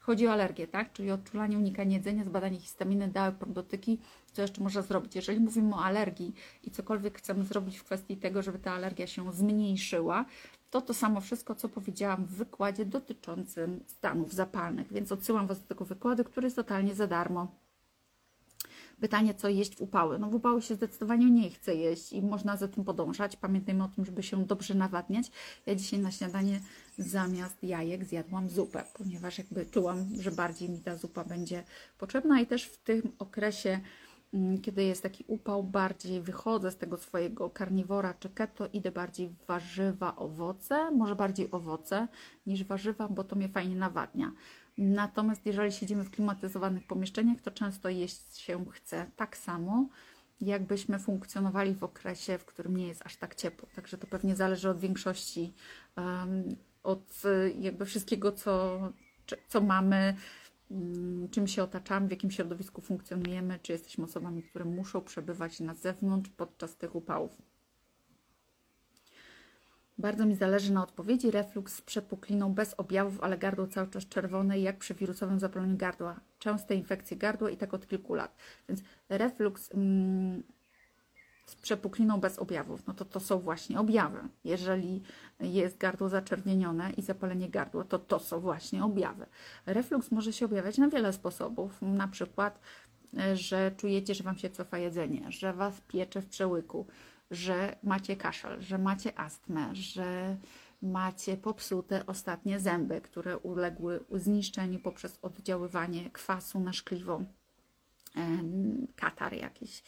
Chodzi 0.08 0.28
o 0.28 0.32
alergię, 0.32 0.68
tak? 0.68 0.94
Czyli 0.94 1.12
odczulanie, 1.12 1.58
unikanie 1.58 1.96
jedzenia, 1.96 2.24
zbadanie 2.24 2.60
histaminy, 2.60 3.08
dały, 3.08 3.32
probiotyki, 3.32 4.00
co 4.32 4.42
jeszcze 4.42 4.64
można 4.64 4.82
zrobić. 4.82 5.16
Jeżeli 5.16 5.40
mówimy 5.40 5.76
o 5.76 5.84
alergii 5.84 6.34
i 6.64 6.72
cokolwiek 6.72 7.18
chcemy 7.18 7.44
zrobić 7.44 7.78
w 7.78 7.84
kwestii 7.84 8.18
tego, 8.18 8.42
żeby 8.42 8.60
ta 8.60 8.72
alergia 8.72 9.08
się 9.08 9.34
zmniejszyła, 9.34 10.26
to 10.70 10.82
to 10.82 10.94
samo 10.94 11.22
wszystko, 11.22 11.56
co 11.56 11.70
powiedziałam 11.70 12.26
w 12.26 12.36
wykładzie 12.36 12.86
dotyczącym 12.86 13.80
stanów 13.88 14.34
zapalnych. 14.34 14.94
Więc 14.94 15.12
odsyłam 15.12 15.48
Was 15.48 15.62
do 15.62 15.68
tego 15.68 15.86
wykładu, 15.86 16.24
który 16.24 16.46
jest 16.46 16.56
totalnie 16.56 16.96
za 16.96 17.08
darmo. 17.08 17.67
Pytanie, 19.01 19.34
co 19.34 19.50
jeść 19.50 19.75
w 19.75 19.82
upały? 19.82 20.20
No 20.20 20.30
w 20.30 20.36
upały 20.36 20.62
się 20.62 20.75
zdecydowanie 20.75 21.32
nie 21.32 21.50
chce 21.50 21.75
jeść 21.75 22.13
i 22.13 22.22
można 22.22 22.58
za 22.58 22.68
tym 22.68 22.84
podążać. 22.84 23.36
Pamiętajmy 23.36 23.84
o 23.84 23.88
tym, 23.88 24.06
żeby 24.06 24.24
się 24.24 24.46
dobrze 24.46 24.74
nawadniać. 24.74 25.32
Ja 25.66 25.75
dzisiaj 25.75 26.00
na 26.00 26.12
śniadanie 26.12 26.60
zamiast 26.98 27.63
jajek 27.63 28.06
zjadłam 28.06 28.50
zupę, 28.50 28.84
ponieważ 28.94 29.38
jakby 29.38 29.66
czułam, 29.66 30.06
że 30.20 30.32
bardziej 30.32 30.70
mi 30.70 30.80
ta 30.80 30.96
zupa 30.96 31.24
będzie 31.24 31.63
potrzebna 31.98 32.42
i 32.42 32.48
też 32.48 32.63
w 32.63 32.77
tym 32.77 33.01
okresie 33.20 33.80
mm, 34.34 34.62
kiedy 34.62 34.84
jest 34.84 35.04
taki 35.04 35.24
upał, 35.27 35.63
bardziej 35.63 36.22
wychodzę 36.22 36.72
z 36.72 36.77
tego 36.77 36.98
swojego 36.98 37.50
karniwora 37.50 38.13
czy 38.13 38.30
keto, 38.30 38.68
idę 38.74 38.92
bardziej 38.92 39.27
w 39.27 39.46
warzywa, 39.46 40.16
owoce, 40.16 40.92
może 40.92 41.16
bardziej 41.16 41.51
owoce 41.51 42.08
niż 42.46 42.63
warzywa, 42.63 43.08
bo 43.08 43.24
to 43.24 43.36
mnie 43.36 43.50
fajnie 43.50 43.75
nawadnia. 43.75 44.32
Natomiast 44.77 45.46
jeżeli 45.46 45.72
siedzimy 45.72 46.03
w 46.03 46.12
klimatyzowanych 46.12 46.88
pomieszczeniach, 46.88 47.41
to 47.41 47.51
często 47.51 47.89
jeść 47.89 48.38
się 48.38 48.65
chce 48.72 49.12
tak 49.15 49.38
samo, 49.38 49.89
jakbyśmy 50.41 51.00
funkcjonowali 51.00 51.75
w 51.75 51.84
okresie, 51.84 52.38
w 52.38 52.46
którym 52.46 52.77
nie 52.77 52.88
jest 52.88 53.05
aż 53.05 53.17
tak 53.17 53.36
ciepło. 53.36 53.69
Także 53.75 53.98
to 53.98 54.07
pewnie 54.07 54.36
zależy 54.36 54.69
od 54.69 54.79
większości, 54.79 55.53
od 56.84 57.22
jakby 57.60 57.86
wszystkiego, 57.86 58.31
co, 58.31 58.79
co 59.48 59.62
mamy, 59.62 60.15
um, 60.69 61.29
czym 61.31 61.48
się 61.48 61.63
otaczamy, 61.63 62.07
w 62.07 62.12
jakim 62.12 62.31
środowisku 62.31 62.81
funkcjonujemy, 62.81 63.60
czy 63.62 63.72
jesteśmy 63.72 64.03
osobami, 64.03 64.43
które 64.43 64.65
muszą 64.65 65.01
przebywać 65.01 65.60
na 65.60 65.74
zewnątrz 65.74 66.29
podczas 66.29 66.77
tych 66.77 66.96
upałów. 66.96 67.41
Bardzo 69.98 70.25
mi 70.25 70.36
zależy 70.36 70.74
na 70.74 70.84
odpowiedzi. 70.84 71.32
Reflux 71.32 71.75
z 71.75 71.82
przepukliną 71.82 72.54
bez 72.54 72.74
objawów, 72.74 73.24
ale 73.24 73.38
gardło 73.38 73.68
cały 73.68 73.88
czas 73.88 74.06
czerwone, 74.06 74.60
jak 74.60 74.77
przy 74.77 74.94
wirusowym 74.94 75.39
zapaleniu 75.39 75.77
gardła. 75.77 76.20
Częste 76.39 76.75
infekcje 76.75 77.18
gardła 77.18 77.50
i 77.50 77.58
tak 77.58 77.74
od 77.74 77.88
kilku 77.88 78.13
lat. 78.13 78.36
Więc 78.70 78.82
reflux 79.10 79.74
mm, 79.74 80.44
z 81.46 81.56
przepukliną 81.56 82.20
bez 82.20 82.39
objawów, 82.39 82.88
no 82.88 82.94
to 82.94 83.06
to 83.06 83.20
są 83.20 83.39
właśnie 83.39 83.80
objawy. 83.80 84.20
Jeżeli 84.44 85.04
jest 85.39 85.77
gardło 85.77 86.10
zaczerwienione 86.10 86.92
i 86.92 87.01
zapalenie 87.01 87.50
gardła, 87.50 87.84
to 87.84 88.00
to 88.00 88.20
są 88.20 88.39
właśnie 88.39 88.84
objawy. 88.84 89.25
Reflux 89.66 90.12
może 90.12 90.34
się 90.34 90.46
objawiać 90.46 90.77
na 90.77 90.89
wiele 90.89 91.13
sposobów. 91.13 91.82
Na 91.82 92.08
przykład, 92.08 92.60
e, 93.18 93.36
że 93.36 93.72
czujecie, 93.77 94.16
że 94.16 94.24
Wam 94.24 94.38
się 94.38 94.50
cofa 94.50 94.77
jedzenie, 94.77 95.32
że 95.32 95.54
Was 95.54 95.82
piecze 95.82 96.22
w 96.22 96.27
przełyku, 96.27 96.88
że 97.31 97.75
macie 97.84 98.15
kaszel, 98.15 98.62
że 98.62 98.77
macie 98.77 99.19
astmę, 99.19 99.75
że 99.75 100.38
macie 100.81 101.38
popsute 101.38 102.05
ostatnie 102.05 102.60
zęby, 102.60 103.01
które 103.01 103.38
uległy 103.38 104.05
zniszczeniu 104.12 104.79
poprzez 104.79 105.19
oddziaływanie 105.22 106.12
kwasu 106.12 106.60
na 106.60 106.74
szkliwo, 106.74 107.22
katar 108.96 109.34
jakiś, 109.34 109.84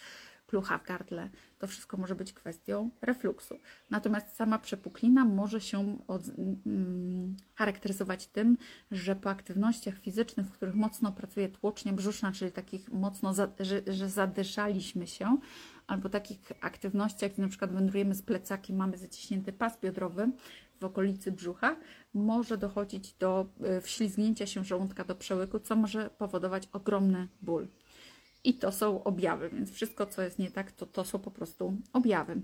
plucha 0.50 0.77
w 0.77 0.84
gardle. 0.84 1.29
To 1.60 1.67
wszystko 1.67 1.98
może 1.98 2.15
być 2.15 2.34
kwestią 2.34 2.89
refluksu. 3.01 3.60
Natomiast 3.89 4.36
sama 4.36 4.60
przepuklina 4.60 5.25
może 5.25 5.62
się 5.62 5.98
od, 6.08 6.22
mm, 6.65 7.38
charakteryzować 7.55 8.27
tym, 8.27 8.58
że 8.91 9.15
po 9.15 9.29
aktywnościach 9.29 10.00
fizycznych, 10.00 10.46
w 10.48 10.51
których 10.51 10.75
mocno 10.75 11.12
pracuje 11.12 11.50
tłocznia 11.50 11.93
brzuszna, 11.93 12.31
czyli 12.31 12.51
takich 12.51 12.91
mocno, 12.91 13.34
za, 13.34 13.48
że, 13.60 13.81
że 13.88 14.10
zadyszaliśmy 14.10 15.08
się, 15.08 15.38
albo 15.89 16.10
takich 16.10 16.51
aktywnościach, 16.62 17.31
gdzie 17.31 17.41
na 17.41 17.48
przykład 17.48 17.72
wędrujemy 17.72 18.15
z 18.15 18.22
plecakiem, 18.22 18.75
mamy 18.75 18.98
zaciśnięty 18.98 19.53
pas 19.53 19.79
biodrowy 19.79 20.31
w 20.79 20.84
okolicy 20.84 21.31
brzucha, 21.31 21.75
może 22.13 22.58
dochodzić 22.58 23.13
do 23.13 23.46
y, 23.77 23.81
wślizgnięcia 23.81 24.48
się 24.48 24.63
żołądka 24.63 25.03
do 25.03 25.15
przełyku, 25.15 25.60
co 25.60 25.75
może 25.75 26.10
powodować 26.10 26.69
ogromny 26.74 27.27
ból. 27.41 27.67
I 28.43 28.53
to 28.53 28.72
są 28.72 29.03
objawy, 29.03 29.50
więc 29.50 29.72
wszystko, 29.72 30.05
co 30.05 30.22
jest 30.22 30.39
nie 30.39 30.51
tak, 30.51 30.72
to 30.72 30.86
to 30.86 31.05
są 31.05 31.19
po 31.19 31.31
prostu 31.31 31.77
objawy. 31.93 32.41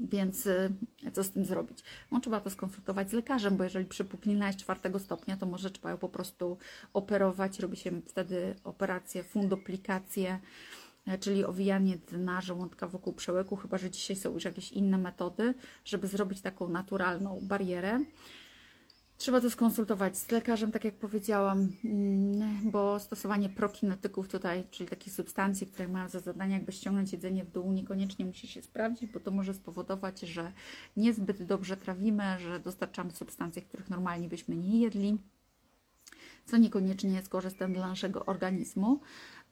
Więc 0.00 0.46
y, 0.46 0.72
co 1.12 1.24
z 1.24 1.30
tym 1.30 1.44
zrobić? 1.44 1.78
No, 2.12 2.20
trzeba 2.20 2.40
to 2.40 2.50
skonsultować 2.50 3.10
z 3.10 3.12
lekarzem, 3.12 3.56
bo 3.56 3.64
jeżeli 3.64 3.86
przypuklina 3.86 4.46
jest 4.46 4.58
czwartego 4.58 4.98
stopnia, 4.98 5.36
to 5.36 5.46
może 5.46 5.70
trzeba 5.70 5.90
ją 5.90 5.98
po 5.98 6.08
prostu 6.08 6.58
operować. 6.92 7.60
Robi 7.60 7.76
się 7.76 8.00
wtedy 8.06 8.54
operację, 8.64 9.24
fundoplikację, 9.24 10.38
E, 10.38 10.85
czyli 11.20 11.44
owijanie 11.44 11.98
dna 11.98 12.40
żołądka 12.40 12.88
wokół 12.88 13.12
przełyku, 13.12 13.56
chyba 13.56 13.78
że 13.78 13.90
dzisiaj 13.90 14.16
są 14.16 14.32
już 14.32 14.44
jakieś 14.44 14.72
inne 14.72 14.98
metody, 14.98 15.54
żeby 15.84 16.08
zrobić 16.08 16.40
taką 16.40 16.68
naturalną 16.68 17.38
barierę. 17.42 18.00
Trzeba 19.18 19.40
to 19.40 19.50
skonsultować 19.50 20.18
z 20.18 20.30
lekarzem, 20.30 20.72
tak 20.72 20.84
jak 20.84 20.94
powiedziałam, 20.94 21.68
mm, 21.84 22.70
bo 22.70 22.98
stosowanie 22.98 23.48
prokinetyków 23.48 24.28
tutaj, 24.28 24.64
czyli 24.70 24.88
takich 24.88 25.12
substancji, 25.12 25.66
które 25.66 25.88
mają 25.88 26.08
za 26.08 26.20
zadanie 26.20 26.54
jakby 26.54 26.72
ściągnąć 26.72 27.12
jedzenie 27.12 27.44
w 27.44 27.50
dół, 27.50 27.72
niekoniecznie 27.72 28.24
musi 28.24 28.48
się 28.48 28.62
sprawdzić, 28.62 29.12
bo 29.12 29.20
to 29.20 29.30
może 29.30 29.54
spowodować, 29.54 30.20
że 30.20 30.52
niezbyt 30.96 31.42
dobrze 31.42 31.76
trawimy, 31.76 32.38
że 32.38 32.60
dostarczamy 32.60 33.10
substancje, 33.10 33.62
których 33.62 33.90
normalnie 33.90 34.28
byśmy 34.28 34.56
nie 34.56 34.80
jedli, 34.80 35.18
co 36.46 36.56
niekoniecznie 36.56 37.10
jest 37.10 37.28
korzystne 37.28 37.68
dla 37.68 37.88
naszego 37.88 38.26
organizmu. 38.26 39.00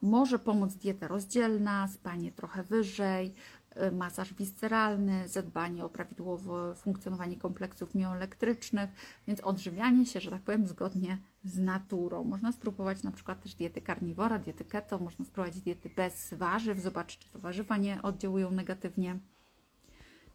Może 0.02 0.38
pomóc 0.38 0.74
dieta 0.74 1.08
rozdzielna, 1.08 1.88
spanie 1.88 2.32
trochę 2.32 2.62
wyżej, 2.62 3.34
y, 3.76 3.92
masaż 3.92 4.34
wisceralny, 4.34 5.28
zadbanie 5.28 5.84
o 5.84 5.88
prawidłowe 5.88 6.74
funkcjonowanie 6.74 7.36
kompleksów 7.36 7.94
mioelektrycznych, 7.94 8.90
więc 9.28 9.40
odżywianie 9.40 10.06
się, 10.06 10.20
że 10.20 10.30
tak 10.30 10.42
powiem, 10.42 10.66
zgodnie 10.66 11.18
z 11.44 11.58
naturą. 11.58 12.24
Można 12.24 12.52
spróbować 12.52 13.02
na 13.02 13.10
przykład 13.10 13.42
też 13.42 13.54
diety 13.54 13.80
karniwora, 13.80 14.38
diety 14.38 14.64
keto, 14.64 14.98
można 14.98 15.24
spróbować 15.24 15.60
diety 15.60 15.90
bez 15.96 16.34
warzyw, 16.34 16.80
zobaczyć, 16.80 17.18
czy 17.18 17.28
to 17.28 17.38
warzywa 17.38 17.76
nie 17.76 18.02
oddziałują 18.02 18.50
negatywnie. 18.50 19.18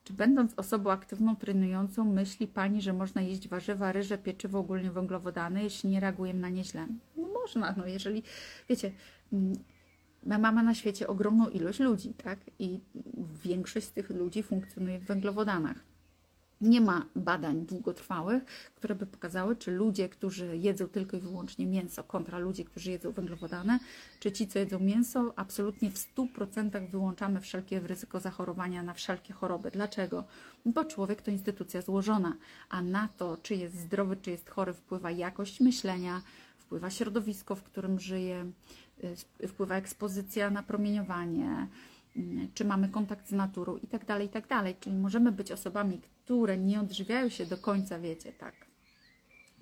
Czy 0.04 0.14
będąc 0.14 0.54
osobą 0.58 0.92
aktywną, 0.92 1.36
trenującą, 1.36 2.06
myśli 2.06 2.48
Pani, 2.48 2.82
że 2.82 2.94
można 2.94 3.22
jeść 3.22 3.48
warzywa, 3.48 3.92
ryże, 3.92 4.18
pieczywo, 4.18 4.60
ogólnie 4.60 4.92
węglowodany, 4.92 5.64
jeśli 5.64 5.90
nie 5.90 6.00
reagujemy 6.00 6.40
na 6.40 6.50
nie 6.50 6.64
źle? 6.64 6.88
No 7.18 7.28
można, 7.28 7.76
no 7.78 7.86
jeżeli, 7.86 8.24
wiecie, 8.70 8.92
My 9.32 10.40
mamy 10.40 10.64
na 10.64 10.74
świecie 10.74 11.08
ogromną 11.08 11.50
ilość 11.50 11.80
ludzi, 11.80 12.14
tak? 12.14 12.40
I 12.60 12.80
większość 13.44 13.88
z 13.88 13.92
tych 13.92 14.10
ludzi 14.10 14.44
funkcjonuje 14.44 15.00
w 15.00 15.06
węglowodanach. 15.06 15.90
Nie 16.62 16.82
ma 16.82 17.06
badań 17.16 17.66
długotrwałych, 17.66 18.46
które 18.76 18.96
by 18.96 19.06
pokazały, 19.06 19.56
czy 19.56 19.72
ludzie, 19.72 20.10
którzy 20.10 20.58
jedzą 20.58 20.88
tylko 20.88 21.18
i 21.18 21.20
wyłącznie 21.20 21.66
mięso, 21.66 22.04
kontra 22.04 22.40
ludzie, 22.40 22.66
którzy 22.66 22.92
jedzą 22.92 23.12
węglowodany, 23.12 23.80
czy 24.20 24.32
ci, 24.32 24.48
co 24.48 24.60
jedzą 24.60 24.80
mięso, 24.80 25.34
absolutnie 25.36 25.92
w 25.92 25.96
100% 25.96 26.90
wyłączamy 26.90 27.42
wszelkie 27.42 27.80
ryzyko 27.80 28.20
zachorowania 28.20 28.84
na 28.84 28.94
wszelkie 28.94 29.34
choroby. 29.34 29.72
Dlaczego? 29.72 30.24
Bo 30.66 30.86
człowiek 30.86 31.22
to 31.22 31.32
instytucja 31.32 31.82
złożona, 31.82 32.38
a 32.70 32.82
na 32.82 33.08
to, 33.18 33.38
czy 33.38 33.56
jest 33.56 33.76
zdrowy, 33.76 34.18
czy 34.18 34.32
jest 34.32 34.50
chory, 34.50 34.74
wpływa 34.74 35.12
jakość 35.12 35.60
myślenia, 35.60 36.22
wpływa 36.58 36.90
środowisko, 36.90 37.56
w 37.56 37.64
którym 37.64 38.00
żyje, 38.00 38.52
wpływa 39.48 39.76
ekspozycja 39.76 40.50
na 40.50 40.64
promieniowanie, 40.64 41.68
y, 42.18 42.48
czy 42.54 42.66
mamy 42.66 42.90
kontakt 42.90 43.30
z 43.30 43.32
naturą 43.32 43.78
i 43.78 43.88
tak 43.88 44.06
dalej, 44.06 44.28
i 44.28 44.30
tak 44.30 44.48
dalej. 44.48 44.76
Czyli 44.80 44.96
możemy 44.96 45.32
być 45.32 45.52
osobami, 45.52 46.02
które 46.26 46.58
nie 46.58 46.80
odżywiają 46.80 47.30
się 47.30 47.46
do 47.46 47.58
końca, 47.58 48.00
wiecie, 48.00 48.32
tak, 48.32 48.54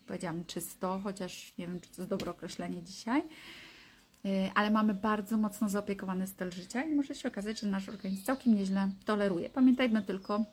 powiedziałam 0.07 0.45
czysto, 0.45 0.99
chociaż 1.03 1.53
nie 1.57 1.67
wiem, 1.67 1.79
czy 1.79 1.89
to 1.89 2.01
jest 2.01 2.09
dobre 2.09 2.31
określenie 2.31 2.83
dzisiaj, 2.83 3.21
y, 4.25 4.29
ale 4.55 4.71
mamy 4.71 4.93
bardzo 4.93 5.37
mocno 5.37 5.69
zaopiekowany 5.69 6.27
styl 6.27 6.51
życia 6.51 6.83
i 6.83 6.95
może 6.95 7.15
się 7.15 7.27
okazać, 7.27 7.59
że 7.59 7.67
nasz 7.67 7.89
organizm 7.89 8.23
całkiem 8.23 8.55
nieźle 8.55 8.89
toleruje. 9.05 9.49
Pamiętajmy 9.49 10.01
tylko, 10.01 10.45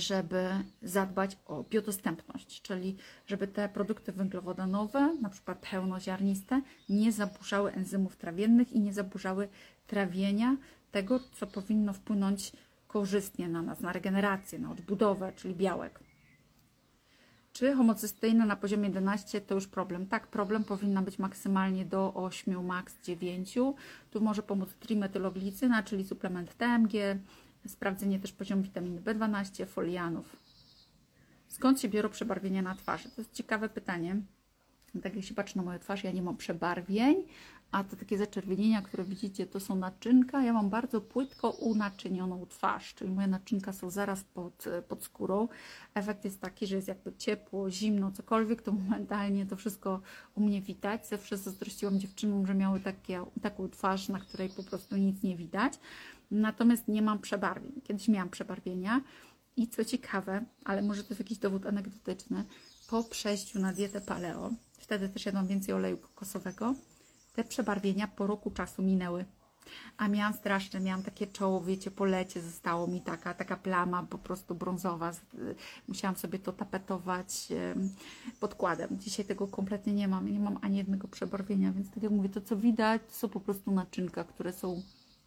żeby 0.00 0.48
zadbać 0.82 1.38
o 1.46 1.62
biodostępność, 1.62 2.62
czyli 2.62 2.96
żeby 3.26 3.46
te 3.46 3.68
produkty 3.68 4.12
węglowodanowe, 4.12 5.14
na 5.20 5.28
przykład 5.28 5.66
pełnoziarniste, 5.70 6.62
nie 6.88 7.12
zaburzały 7.12 7.72
enzymów 7.72 8.16
trawiennych 8.16 8.72
i 8.72 8.80
nie 8.80 8.92
zaburzały 8.92 9.48
trawienia 9.86 10.56
tego, 10.90 11.20
co 11.32 11.46
powinno 11.46 11.92
wpłynąć 11.92 12.52
korzystnie 12.88 13.48
na 13.48 13.62
nas, 13.62 13.80
na 13.80 13.92
regenerację, 13.92 14.58
na 14.58 14.70
odbudowę, 14.70 15.32
czyli 15.36 15.54
białek. 15.54 16.00
Czy 17.54 17.74
homocysteina 17.74 18.46
na 18.46 18.56
poziomie 18.56 18.88
11 18.88 19.40
to 19.40 19.54
już 19.54 19.66
problem? 19.66 20.06
Tak, 20.06 20.26
problem 20.26 20.64
powinna 20.64 21.02
być 21.02 21.18
maksymalnie 21.18 21.84
do 21.84 22.14
8, 22.14 22.66
maks 22.66 23.02
9. 23.02 23.58
Tu 24.10 24.20
może 24.20 24.42
pomóc 24.42 24.74
trimetyloglicyna, 24.74 25.82
czyli 25.82 26.04
suplement 26.04 26.54
TMG, 26.54 26.92
sprawdzenie 27.66 28.20
też 28.20 28.32
poziomu 28.32 28.62
witaminy 28.62 29.00
B12, 29.00 29.66
folianów. 29.66 30.36
Skąd 31.48 31.80
się 31.80 31.88
biorą 31.88 32.08
przebarwienia 32.08 32.62
na 32.62 32.74
twarzy? 32.74 33.10
To 33.10 33.20
jest 33.20 33.32
ciekawe 33.32 33.68
pytanie. 33.68 34.16
Tak 35.02 35.16
jak 35.16 35.24
się 35.24 35.34
patrzy 35.34 35.56
na 35.56 35.62
moją 35.62 35.78
twarz, 35.78 36.04
ja 36.04 36.12
nie 36.12 36.22
mam 36.22 36.36
przebarwień, 36.36 37.16
a 37.70 37.84
te 37.84 37.96
takie 37.96 38.18
zaczerwienienia, 38.18 38.82
które 38.82 39.04
widzicie, 39.04 39.46
to 39.46 39.60
są 39.60 39.76
naczynka. 39.76 40.42
Ja 40.42 40.52
mam 40.52 40.70
bardzo 40.70 41.00
płytko 41.00 41.50
unaczynioną 41.50 42.46
twarz, 42.46 42.94
czyli 42.94 43.10
moje 43.10 43.26
naczynka 43.26 43.72
są 43.72 43.90
zaraz 43.90 44.24
pod, 44.24 44.64
pod 44.88 45.04
skórą. 45.04 45.48
Efekt 45.94 46.24
jest 46.24 46.40
taki, 46.40 46.66
że 46.66 46.76
jest 46.76 46.88
jakby 46.88 47.12
ciepło, 47.16 47.70
zimno, 47.70 48.12
cokolwiek, 48.12 48.62
to 48.62 48.72
momentalnie 48.72 49.46
to 49.46 49.56
wszystko 49.56 50.00
u 50.34 50.40
mnie 50.40 50.60
widać. 50.60 51.08
Zawsze 51.08 51.36
zazdrościłam 51.36 52.00
dziewczynom, 52.00 52.46
że 52.46 52.54
miały 52.54 52.80
takie, 52.80 53.24
taką 53.42 53.68
twarz, 53.68 54.08
na 54.08 54.20
której 54.20 54.48
po 54.48 54.62
prostu 54.62 54.96
nic 54.96 55.22
nie 55.22 55.36
widać. 55.36 55.78
Natomiast 56.34 56.88
nie 56.88 57.02
mam 57.02 57.18
przebarwień. 57.18 57.72
Kiedyś 57.84 58.08
miałam 58.08 58.30
przebarwienia 58.30 59.00
i 59.56 59.68
co 59.68 59.84
ciekawe, 59.84 60.44
ale 60.64 60.82
może 60.82 61.02
to 61.02 61.08
jest 61.08 61.20
jakiś 61.20 61.38
dowód 61.38 61.66
anegdotyczny, 61.66 62.44
po 62.90 63.04
przejściu 63.04 63.58
na 63.58 63.72
dietę 63.72 64.00
paleo, 64.00 64.50
wtedy 64.78 65.08
też 65.08 65.26
jadłam 65.26 65.46
więcej 65.46 65.74
oleju 65.74 65.98
kokosowego, 65.98 66.74
te 67.34 67.44
przebarwienia 67.44 68.08
po 68.08 68.26
roku 68.26 68.50
czasu 68.50 68.82
minęły. 68.82 69.24
A 69.96 70.08
miałam 70.08 70.34
straszne, 70.34 70.80
miałam 70.80 71.02
takie 71.02 71.26
czoło, 71.26 71.60
wiecie, 71.60 71.90
po 71.90 72.04
lecie 72.04 72.40
zostało 72.42 72.86
mi 72.86 73.00
taka, 73.00 73.34
taka 73.34 73.56
plama 73.56 74.02
po 74.02 74.18
prostu 74.18 74.54
brązowa. 74.54 75.12
Musiałam 75.88 76.16
sobie 76.16 76.38
to 76.38 76.52
tapetować 76.52 77.48
podkładem. 78.40 78.98
Dzisiaj 78.98 79.24
tego 79.24 79.48
kompletnie 79.48 79.92
nie 79.92 80.08
mam. 80.08 80.28
Nie 80.32 80.40
mam 80.40 80.58
ani 80.62 80.76
jednego 80.76 81.08
przebarwienia, 81.08 81.72
więc 81.72 81.90
tak 81.90 82.02
jak 82.02 82.12
mówię, 82.12 82.28
to 82.28 82.40
co 82.40 82.56
widać, 82.56 83.02
to 83.08 83.14
są 83.14 83.28
po 83.28 83.40
prostu 83.40 83.70
naczynka, 83.70 84.24
które 84.24 84.52
są 84.52 84.82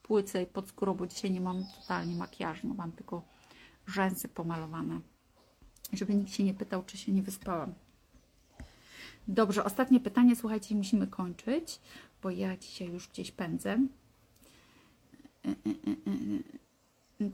płyce 0.07 0.43
i 0.43 0.45
pod 0.45 0.67
skórą, 0.67 0.93
bo 0.93 1.07
dzisiaj 1.07 1.31
nie 1.31 1.41
mam 1.41 1.63
totalnie 1.81 2.15
makijażu, 2.15 2.67
no 2.67 2.73
mam 2.73 2.91
tylko 2.91 3.21
rzęsy 3.87 4.27
pomalowane. 4.27 4.99
Żeby 5.93 6.15
nikt 6.15 6.31
się 6.31 6.43
nie 6.43 6.53
pytał, 6.53 6.83
czy 6.83 6.97
się 6.97 7.11
nie 7.11 7.23
wyspałam. 7.23 7.73
Dobrze, 9.27 9.63
ostatnie 9.63 9.99
pytanie, 9.99 10.35
słuchajcie, 10.35 10.75
musimy 10.75 11.07
kończyć, 11.07 11.79
bo 12.23 12.29
ja 12.29 12.57
dzisiaj 12.57 12.87
już 12.87 13.07
gdzieś 13.07 13.31
pędzę. 13.31 13.77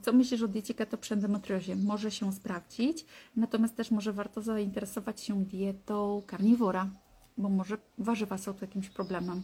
Co 0.01 0.13
myślisz 0.13 0.42
o 0.42 0.48
diecie 0.48 0.74
ketoprzendometriozie? 0.74 1.75
Może 1.75 2.12
się 2.12 2.34
sprawdzić, 2.34 3.06
natomiast 3.36 3.75
też 3.75 3.92
może 3.92 4.13
warto 4.13 4.42
zainteresować 4.42 5.22
się 5.22 5.46
dietą 5.46 6.24
karniwora, 6.27 6.89
bo 7.38 7.50
może 7.50 7.77
warzywa 7.98 8.38
są 8.38 8.53
tu 8.53 8.65
jakimś 8.65 8.89
problemem. 8.89 9.44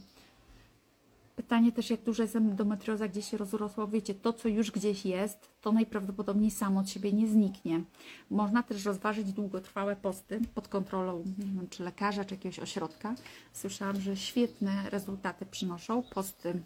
Pytanie 1.40 1.72
też, 1.72 1.90
jak 1.90 2.04
duża 2.04 2.24
jest 2.24 2.36
endometrioza, 2.36 3.08
gdzie 3.08 3.22
się 3.22 3.38
rozrosła. 3.38 3.88
Wiecie, 3.88 4.14
to 4.14 4.34
co 4.34 4.48
już 4.48 4.72
gdzieś 4.72 5.06
jest, 5.06 5.50
to 5.62 5.72
najprawdopodobniej 5.72 6.52
samo 6.52 6.80
od 6.80 6.90
siebie 6.90 7.14
nie 7.14 7.28
zniknie. 7.28 7.82
Można 8.30 8.64
też 8.64 8.86
rozważyć 8.86 9.34
długotrwałe 9.34 9.96
posty 9.96 10.42
pod 10.56 10.68
kontrolą, 10.68 11.24
nie 11.38 11.46
wiem, 11.46 11.68
czy 11.70 11.84
lekarza, 11.84 12.26
czy 12.26 12.36
jakiegoś 12.36 12.60
ośrodka. 12.60 13.16
Słyszałam, 13.54 14.02
że 14.02 14.18
świetne 14.18 14.90
rezultaty 14.90 15.46
przynoszą 15.46 16.04
posty 16.04 16.62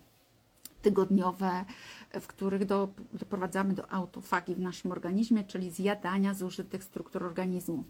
tygodniowe, 0.82 1.65
w 2.22 2.27
których 2.27 2.65
do, 2.65 2.89
doprowadzamy 3.13 3.74
do 3.74 3.92
autofagi 3.92 4.56
w 4.56 4.60
naszym 4.60 4.92
organizmie, 4.92 5.44
czyli 5.44 5.72
zjadania 5.72 6.34
zużytych 6.34 6.84
struktur 6.84 7.24
organizmu. 7.24 7.84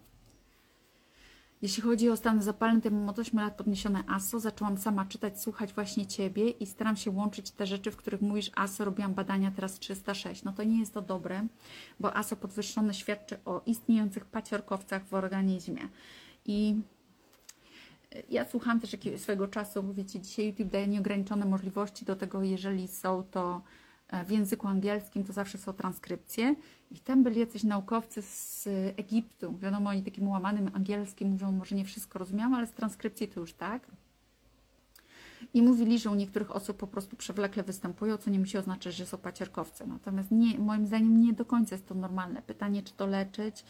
Jeśli 1.63 1.83
chodzi 1.83 2.09
o 2.09 2.17
stan 2.17 2.41
zapalny, 2.41 2.81
to 2.81 2.91
mam 2.91 3.09
od 3.09 3.19
8 3.19 3.39
lat 3.39 3.55
podniesione 3.55 4.03
ASO. 4.07 4.39
Zaczęłam 4.39 4.77
sama 4.77 5.05
czytać, 5.05 5.41
słuchać 5.41 5.73
właśnie 5.73 6.07
Ciebie 6.07 6.49
i 6.49 6.65
staram 6.65 6.95
się 6.95 7.11
łączyć 7.11 7.51
te 7.51 7.65
rzeczy, 7.65 7.91
w 7.91 7.97
których 7.97 8.21
mówisz 8.21 8.51
ASO. 8.55 8.85
Robiłam 8.85 9.13
badania 9.13 9.51
teraz 9.51 9.79
306. 9.79 10.43
No 10.43 10.53
to 10.53 10.63
nie 10.63 10.79
jest 10.79 10.93
to 10.93 11.01
dobre, 11.01 11.47
bo 11.99 12.17
ASO 12.17 12.35
podwyższone 12.35 12.93
świadczy 12.93 13.37
o 13.45 13.61
istniejących 13.65 14.25
paciorkowcach 14.25 15.05
w 15.07 15.13
organizmie. 15.13 15.81
I 16.45 16.75
ja 18.29 18.45
słucham 18.49 18.79
też 18.79 18.97
swego 19.17 19.47
czasu, 19.47 19.93
wiecie, 19.93 20.19
dzisiaj 20.19 20.47
YouTube 20.47 20.69
daje 20.69 20.87
nieograniczone 20.87 21.45
możliwości 21.45 22.05
do 22.05 22.15
tego, 22.15 22.43
jeżeli 22.43 22.87
są 22.87 23.23
to 23.31 23.61
E, 23.61 23.82
w 24.25 24.31
języku 24.31 24.67
angielskim 24.67 25.23
to 25.23 25.33
zawsze 25.33 25.57
są 25.57 25.73
transkrypcje. 25.73 26.55
I 26.91 26.99
tam 26.99 27.23
byli 27.23 27.39
jacyś 27.39 27.63
naukowcy 27.63 28.21
z 28.21 28.67
Egiptu. 28.97 29.57
Wiadomo, 29.57 29.89
oni 29.89 30.03
takim 30.03 30.27
łamanym 30.27 30.71
angielskim 30.73 31.29
mówią, 31.29 31.51
może 31.51 31.75
nie 31.75 31.85
wszystko 31.85 32.19
rozumiałam, 32.19 32.53
ale 32.53 32.67
z 32.67 32.71
transkrypcji 32.71 33.27
to 33.27 33.39
już 33.39 33.53
tak. 33.53 33.87
I 35.53 35.61
mówili, 35.61 35.99
że 35.99 36.09
u 36.09 36.15
niektórych 36.15 36.55
osób 36.55 36.77
po 36.77 36.87
prostu 36.87 37.15
przewlekle 37.15 37.63
występują, 37.63 38.17
co 38.17 38.29
nie 38.29 38.39
musi 38.39 38.57
oznaczać, 38.57 38.95
że 38.95 39.05
są 39.05 39.17
pacierkowce. 39.17 39.87
Natomiast 39.87 40.31
nie, 40.31 40.59
moim 40.59 40.87
zdaniem 40.87 41.21
nie 41.21 41.33
do 41.33 41.45
końca 41.45 41.75
jest 41.75 41.87
to 41.87 41.95
normalne. 41.95 42.41
Pytanie, 42.41 42.83
czy 42.83 42.93
to 42.93 43.07
leczyć? 43.07 43.65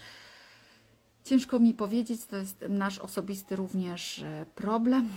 Ciężko 1.23 1.59
mi 1.59 1.73
powiedzieć, 1.73 2.25
to 2.25 2.37
jest 2.37 2.65
nasz 2.69 2.99
osobisty 2.99 3.55
również 3.55 4.19
e, 4.19 4.45
problem. 4.55 5.09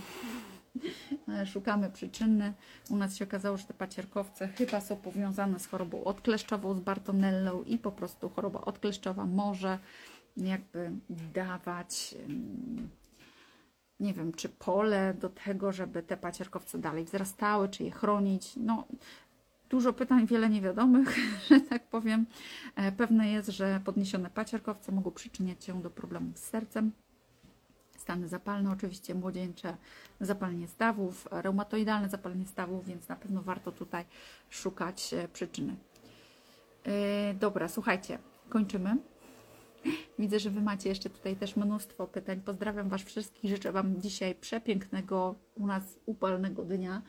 Szukamy 1.45 1.89
przyczyny. 1.89 2.53
U 2.89 2.95
nas 2.95 3.15
się 3.15 3.25
okazało, 3.25 3.57
że 3.57 3.63
te 3.63 3.73
pacierkowce 3.73 4.47
chyba 4.47 4.81
są 4.81 4.95
powiązane 4.95 5.59
z 5.59 5.67
chorobą 5.67 6.03
odkleszczową, 6.03 6.73
z 6.73 6.79
Bartonellą 6.79 7.63
i 7.63 7.77
po 7.77 7.91
prostu 7.91 8.29
choroba 8.29 8.61
odkleszczowa 8.61 9.25
może 9.25 9.79
jakby 10.37 10.91
dawać 11.33 12.15
nie 13.99 14.13
wiem, 14.13 14.33
czy 14.33 14.49
pole 14.49 15.13
do 15.13 15.29
tego, 15.29 15.71
żeby 15.71 16.03
te 16.03 16.17
pacierkowce 16.17 16.77
dalej 16.77 17.05
wzrastały, 17.05 17.69
czy 17.69 17.83
je 17.83 17.91
chronić. 17.91 18.53
No, 18.55 18.87
dużo 19.69 19.93
pytań, 19.93 20.27
wiele 20.27 20.49
niewiadomych, 20.49 21.17
że 21.49 21.59
tak 21.59 21.87
powiem. 21.87 22.25
E, 22.75 22.91
pewne 22.91 23.31
jest, 23.31 23.49
że 23.49 23.81
podniesione 23.85 24.29
pacierkowce 24.29 24.91
mogą 24.91 25.11
przyczyniać 25.11 25.65
się 25.65 25.81
do 25.81 25.89
problemów 25.89 26.37
z 26.37 26.43
sercem, 26.43 26.91
stany 28.07 28.27
zapalne, 28.27 28.71
oczywiście 28.71 29.15
młodzieńcze 29.15 29.77
zapalenie 30.21 30.67
stawów, 30.67 31.27
reumatoidalne 31.31 32.09
zapalenie 32.09 32.45
stawów, 32.45 32.85
więc 32.85 33.07
na 33.07 33.15
pewno 33.15 33.41
warto 33.41 33.71
tutaj 33.71 34.05
szukać 34.49 35.13
e, 35.13 35.27
przyczyny. 35.27 35.75
Yy, 36.85 36.93
dobra, 37.39 37.67
słuchajcie, 37.67 38.19
kończymy. 38.49 38.97
Widzę, 40.19 40.39
że 40.39 40.49
Wy 40.49 40.61
macie 40.61 40.89
jeszcze 40.89 41.09
tutaj 41.09 41.35
też 41.35 41.55
mnóstwo 41.55 42.07
pytań. 42.07 42.41
Pozdrawiam 42.41 42.89
Was 42.89 43.01
wszystkich. 43.01 43.49
Życzę 43.49 43.71
Wam 43.71 44.01
dzisiaj 44.01 44.35
przepięknego, 44.35 45.35
u 45.55 45.67
nas 45.67 45.99
upalnego 46.05 46.63
dnia. 46.63 47.01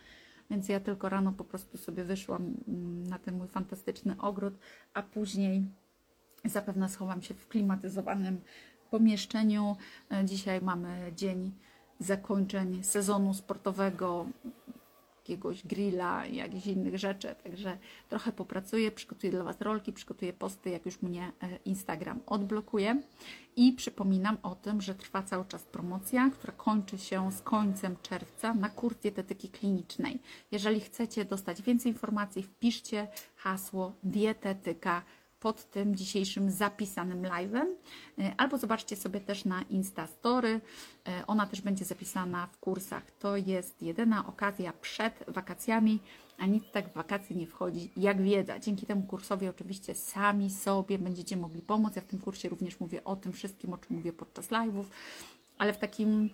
Więc 0.51 0.69
ja 0.69 0.81
tylko 0.81 1.09
rano 1.09 1.33
po 1.33 1.45
prostu 1.45 1.79
sobie 1.79 2.05
wyszłam 2.05 2.55
mm, 2.69 3.07
na 3.07 3.19
ten 3.19 3.39
mój 3.39 3.49
fantastyczny 3.49 4.17
ogród, 4.21 4.55
a 4.95 5.03
później 5.03 5.65
zapewne 6.45 6.89
schowam 6.89 7.23
się 7.23 7.35
w 7.35 7.49
klimatyzowanym 7.49 8.41
pomieszczeniu. 8.91 9.77
E, 10.13 10.25
dzisiaj 10.25 10.61
mamy 10.61 11.13
dzień 11.17 11.53
zakończeń 12.01 12.85
sezonu 12.85 13.35
sportowego, 13.35 14.27
jakiegoś 15.29 15.67
grilla, 15.67 16.27
jakichś 16.27 16.67
innych 16.67 16.99
rzeczy, 16.99 17.35
także 17.45 17.79
trochę 18.09 18.33
popracuję, 18.33 18.91
przygotuję 18.91 19.33
dla 19.33 19.45
Was 19.45 19.61
rolki, 19.61 19.93
przygotuję 19.93 20.33
posty, 20.33 20.71
jak 20.71 20.87
już 20.87 21.03
mnie 21.03 21.33
e, 21.43 21.57
Instagram 21.65 22.21
odblokuje 22.27 23.03
i 23.57 23.73
przypominam 23.73 24.39
o 24.43 24.55
tym, 24.55 24.81
że 24.81 24.95
trwa 24.95 25.23
cały 25.23 25.45
czas 25.45 25.63
promocja, 25.63 26.31
która 26.31 26.53
kończy 26.53 26.99
się 26.99 27.33
z 27.33 27.43
końcem 27.43 27.97
czerwca 28.03 28.55
na 28.55 28.69
kurs 28.69 28.97
dietetyki 28.99 29.49
klinicznej. 29.49 30.19
Jeżeli 30.51 30.81
chcecie 30.81 31.25
dostać 31.25 31.63
więcej 31.63 31.93
informacji, 31.93 32.43
wpiszcie 32.43 33.09
hasło 33.37 33.93
dietetyka 34.03 35.03
pod 35.41 35.71
tym 35.71 35.97
dzisiejszym 35.97 36.51
zapisanym 36.51 37.23
live'em, 37.23 37.67
e, 38.19 38.35
albo 38.37 38.59
zobaczcie 38.59 38.97
sobie 38.97 39.21
też 39.21 39.45
na 39.45 39.63
Instastory. 39.63 40.61
E, 41.09 41.27
ona 41.27 41.47
też 41.47 41.61
będzie 41.61 41.85
zapisana 41.85 42.47
w 42.47 42.59
kursach. 42.59 43.11
To 43.11 43.37
jest 43.37 43.83
jedyna 43.83 44.27
okazja 44.27 44.73
przed 44.73 45.25
wakacjami, 45.29 46.01
a 46.39 46.47
nic 46.47 46.65
tak 46.73 46.89
w 46.89 46.95
wakacje 46.95 47.37
nie 47.37 47.47
wchodzi 47.47 47.91
jak 47.97 48.23
wiedza. 48.23 48.59
Dzięki 48.59 48.87
temu 48.87 49.03
kursowi 49.03 49.49
oczywiście 49.49 49.95
sami 49.95 50.51
sobie 50.51 50.99
będziecie 50.99 51.37
mogli 51.37 51.63
pomóc. 51.63 51.97
Ja 51.97 52.03
w 52.03 52.07
tym 52.07 52.19
kursie 52.19 52.49
również 52.49 52.81
mówię 52.81 53.05
o 53.05 53.17
tym 53.17 53.33
wszystkim, 53.33 53.73
o 53.73 53.79
czym 53.79 53.97
mówię 53.97 54.13
podczas 54.13 54.49
live'ów, 54.49 54.85
ale 55.59 55.73
w 55.73 55.79
takim 55.79 56.31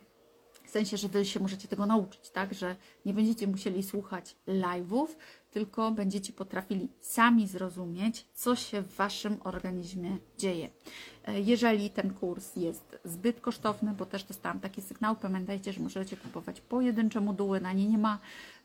w 0.64 0.71
sensie, 0.71 0.97
że 0.97 1.09
Wy 1.09 1.25
się 1.25 1.40
możecie 1.40 1.69
tego 1.69 1.87
nauczyć, 1.87 2.31
tak? 2.31 2.55
Że 2.55 2.77
nie 3.07 3.14
będziecie 3.14 3.47
musieli 3.47 3.83
słuchać 3.83 4.37
live'ów, 4.49 5.07
tylko 5.55 5.90
będziecie 5.90 6.33
potrafili 6.33 6.88
sami 7.01 7.47
zrozumieć, 7.47 8.27
co 8.35 8.57
się 8.57 8.83
w 8.83 8.97
Waszym 8.97 9.37
organizmie 9.45 10.17
dzieje. 10.38 10.71
E, 11.25 11.40
jeżeli 11.40 11.90
ten 11.90 12.14
kurs 12.14 12.57
jest 12.57 12.99
zbyt 13.05 13.40
kosztowny, 13.40 13.95
bo 13.99 14.07
też 14.07 14.25
dostałam 14.25 14.61
taki 14.61 14.83
sygnał, 14.83 15.17
pamiętajcie, 15.17 15.73
że 15.73 15.81
możecie 15.81 16.17
kupować 16.17 16.61
pojedyncze 16.61 17.21
moduły, 17.21 17.61
na 17.61 17.73
nie 17.73 17.88
nie 17.88 17.99
ma 17.99 18.19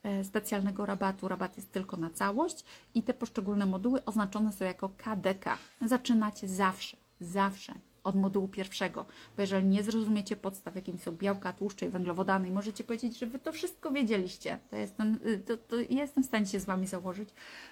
e, 0.03 0.23
specjalnego 0.23 0.85
rabatu, 0.85 1.27
rabat 1.27 1.57
jest 1.57 1.71
tylko 1.71 1.97
na 1.97 2.09
całość 2.09 2.65
i 2.95 3.03
te 3.03 3.13
poszczególne 3.13 3.65
moduły 3.65 4.05
oznaczone 4.05 4.51
są 4.51 4.65
jako 4.65 4.89
KDK. 4.89 5.57
Zaczynacie 5.81 6.47
zawsze, 6.47 6.97
zawsze 7.19 7.73
od 8.03 8.15
modułu 8.15 8.47
pierwszego, 8.47 9.05
bo 9.35 9.41
jeżeli 9.41 9.67
nie 9.67 9.83
zrozumiecie 9.83 10.35
podstaw, 10.35 10.75
jakim 10.75 10.97
są 10.99 11.11
białka, 11.11 11.53
tłuszcze 11.53 11.85
i 11.85 11.89
węglowodany 11.89 12.51
możecie 12.51 12.83
powiedzieć, 12.83 13.19
że 13.19 13.25
Wy 13.25 13.39
to 13.39 13.51
wszystko 13.51 13.91
wiedzieliście, 13.91 14.59
to 14.69 14.75
jestem, 14.75 15.19
y, 15.25 15.39
to, 15.39 15.57
to 15.57 15.75
jestem 15.89 16.23
w 16.23 16.27
stanie 16.27 16.45
się 16.45 16.59
z 16.59 16.65
Wami 16.65 16.87
założyć, 16.87 17.29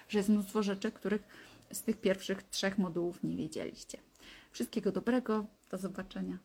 że 0.08 0.18
jest 0.18 0.28
mnóstwo 0.28 0.62
rzeczy, 0.62 0.92
których 0.92 1.22
z 1.72 1.82
tych 1.82 2.00
pierwszych 2.00 2.42
trzech 2.42 2.78
modułów 2.78 3.22
nie 3.22 3.36
wiedzieliście. 3.36 3.98
Wszystkiego 4.52 4.92
dobrego, 4.92 5.44
do 5.70 5.78
zobaczenia. 5.78 6.38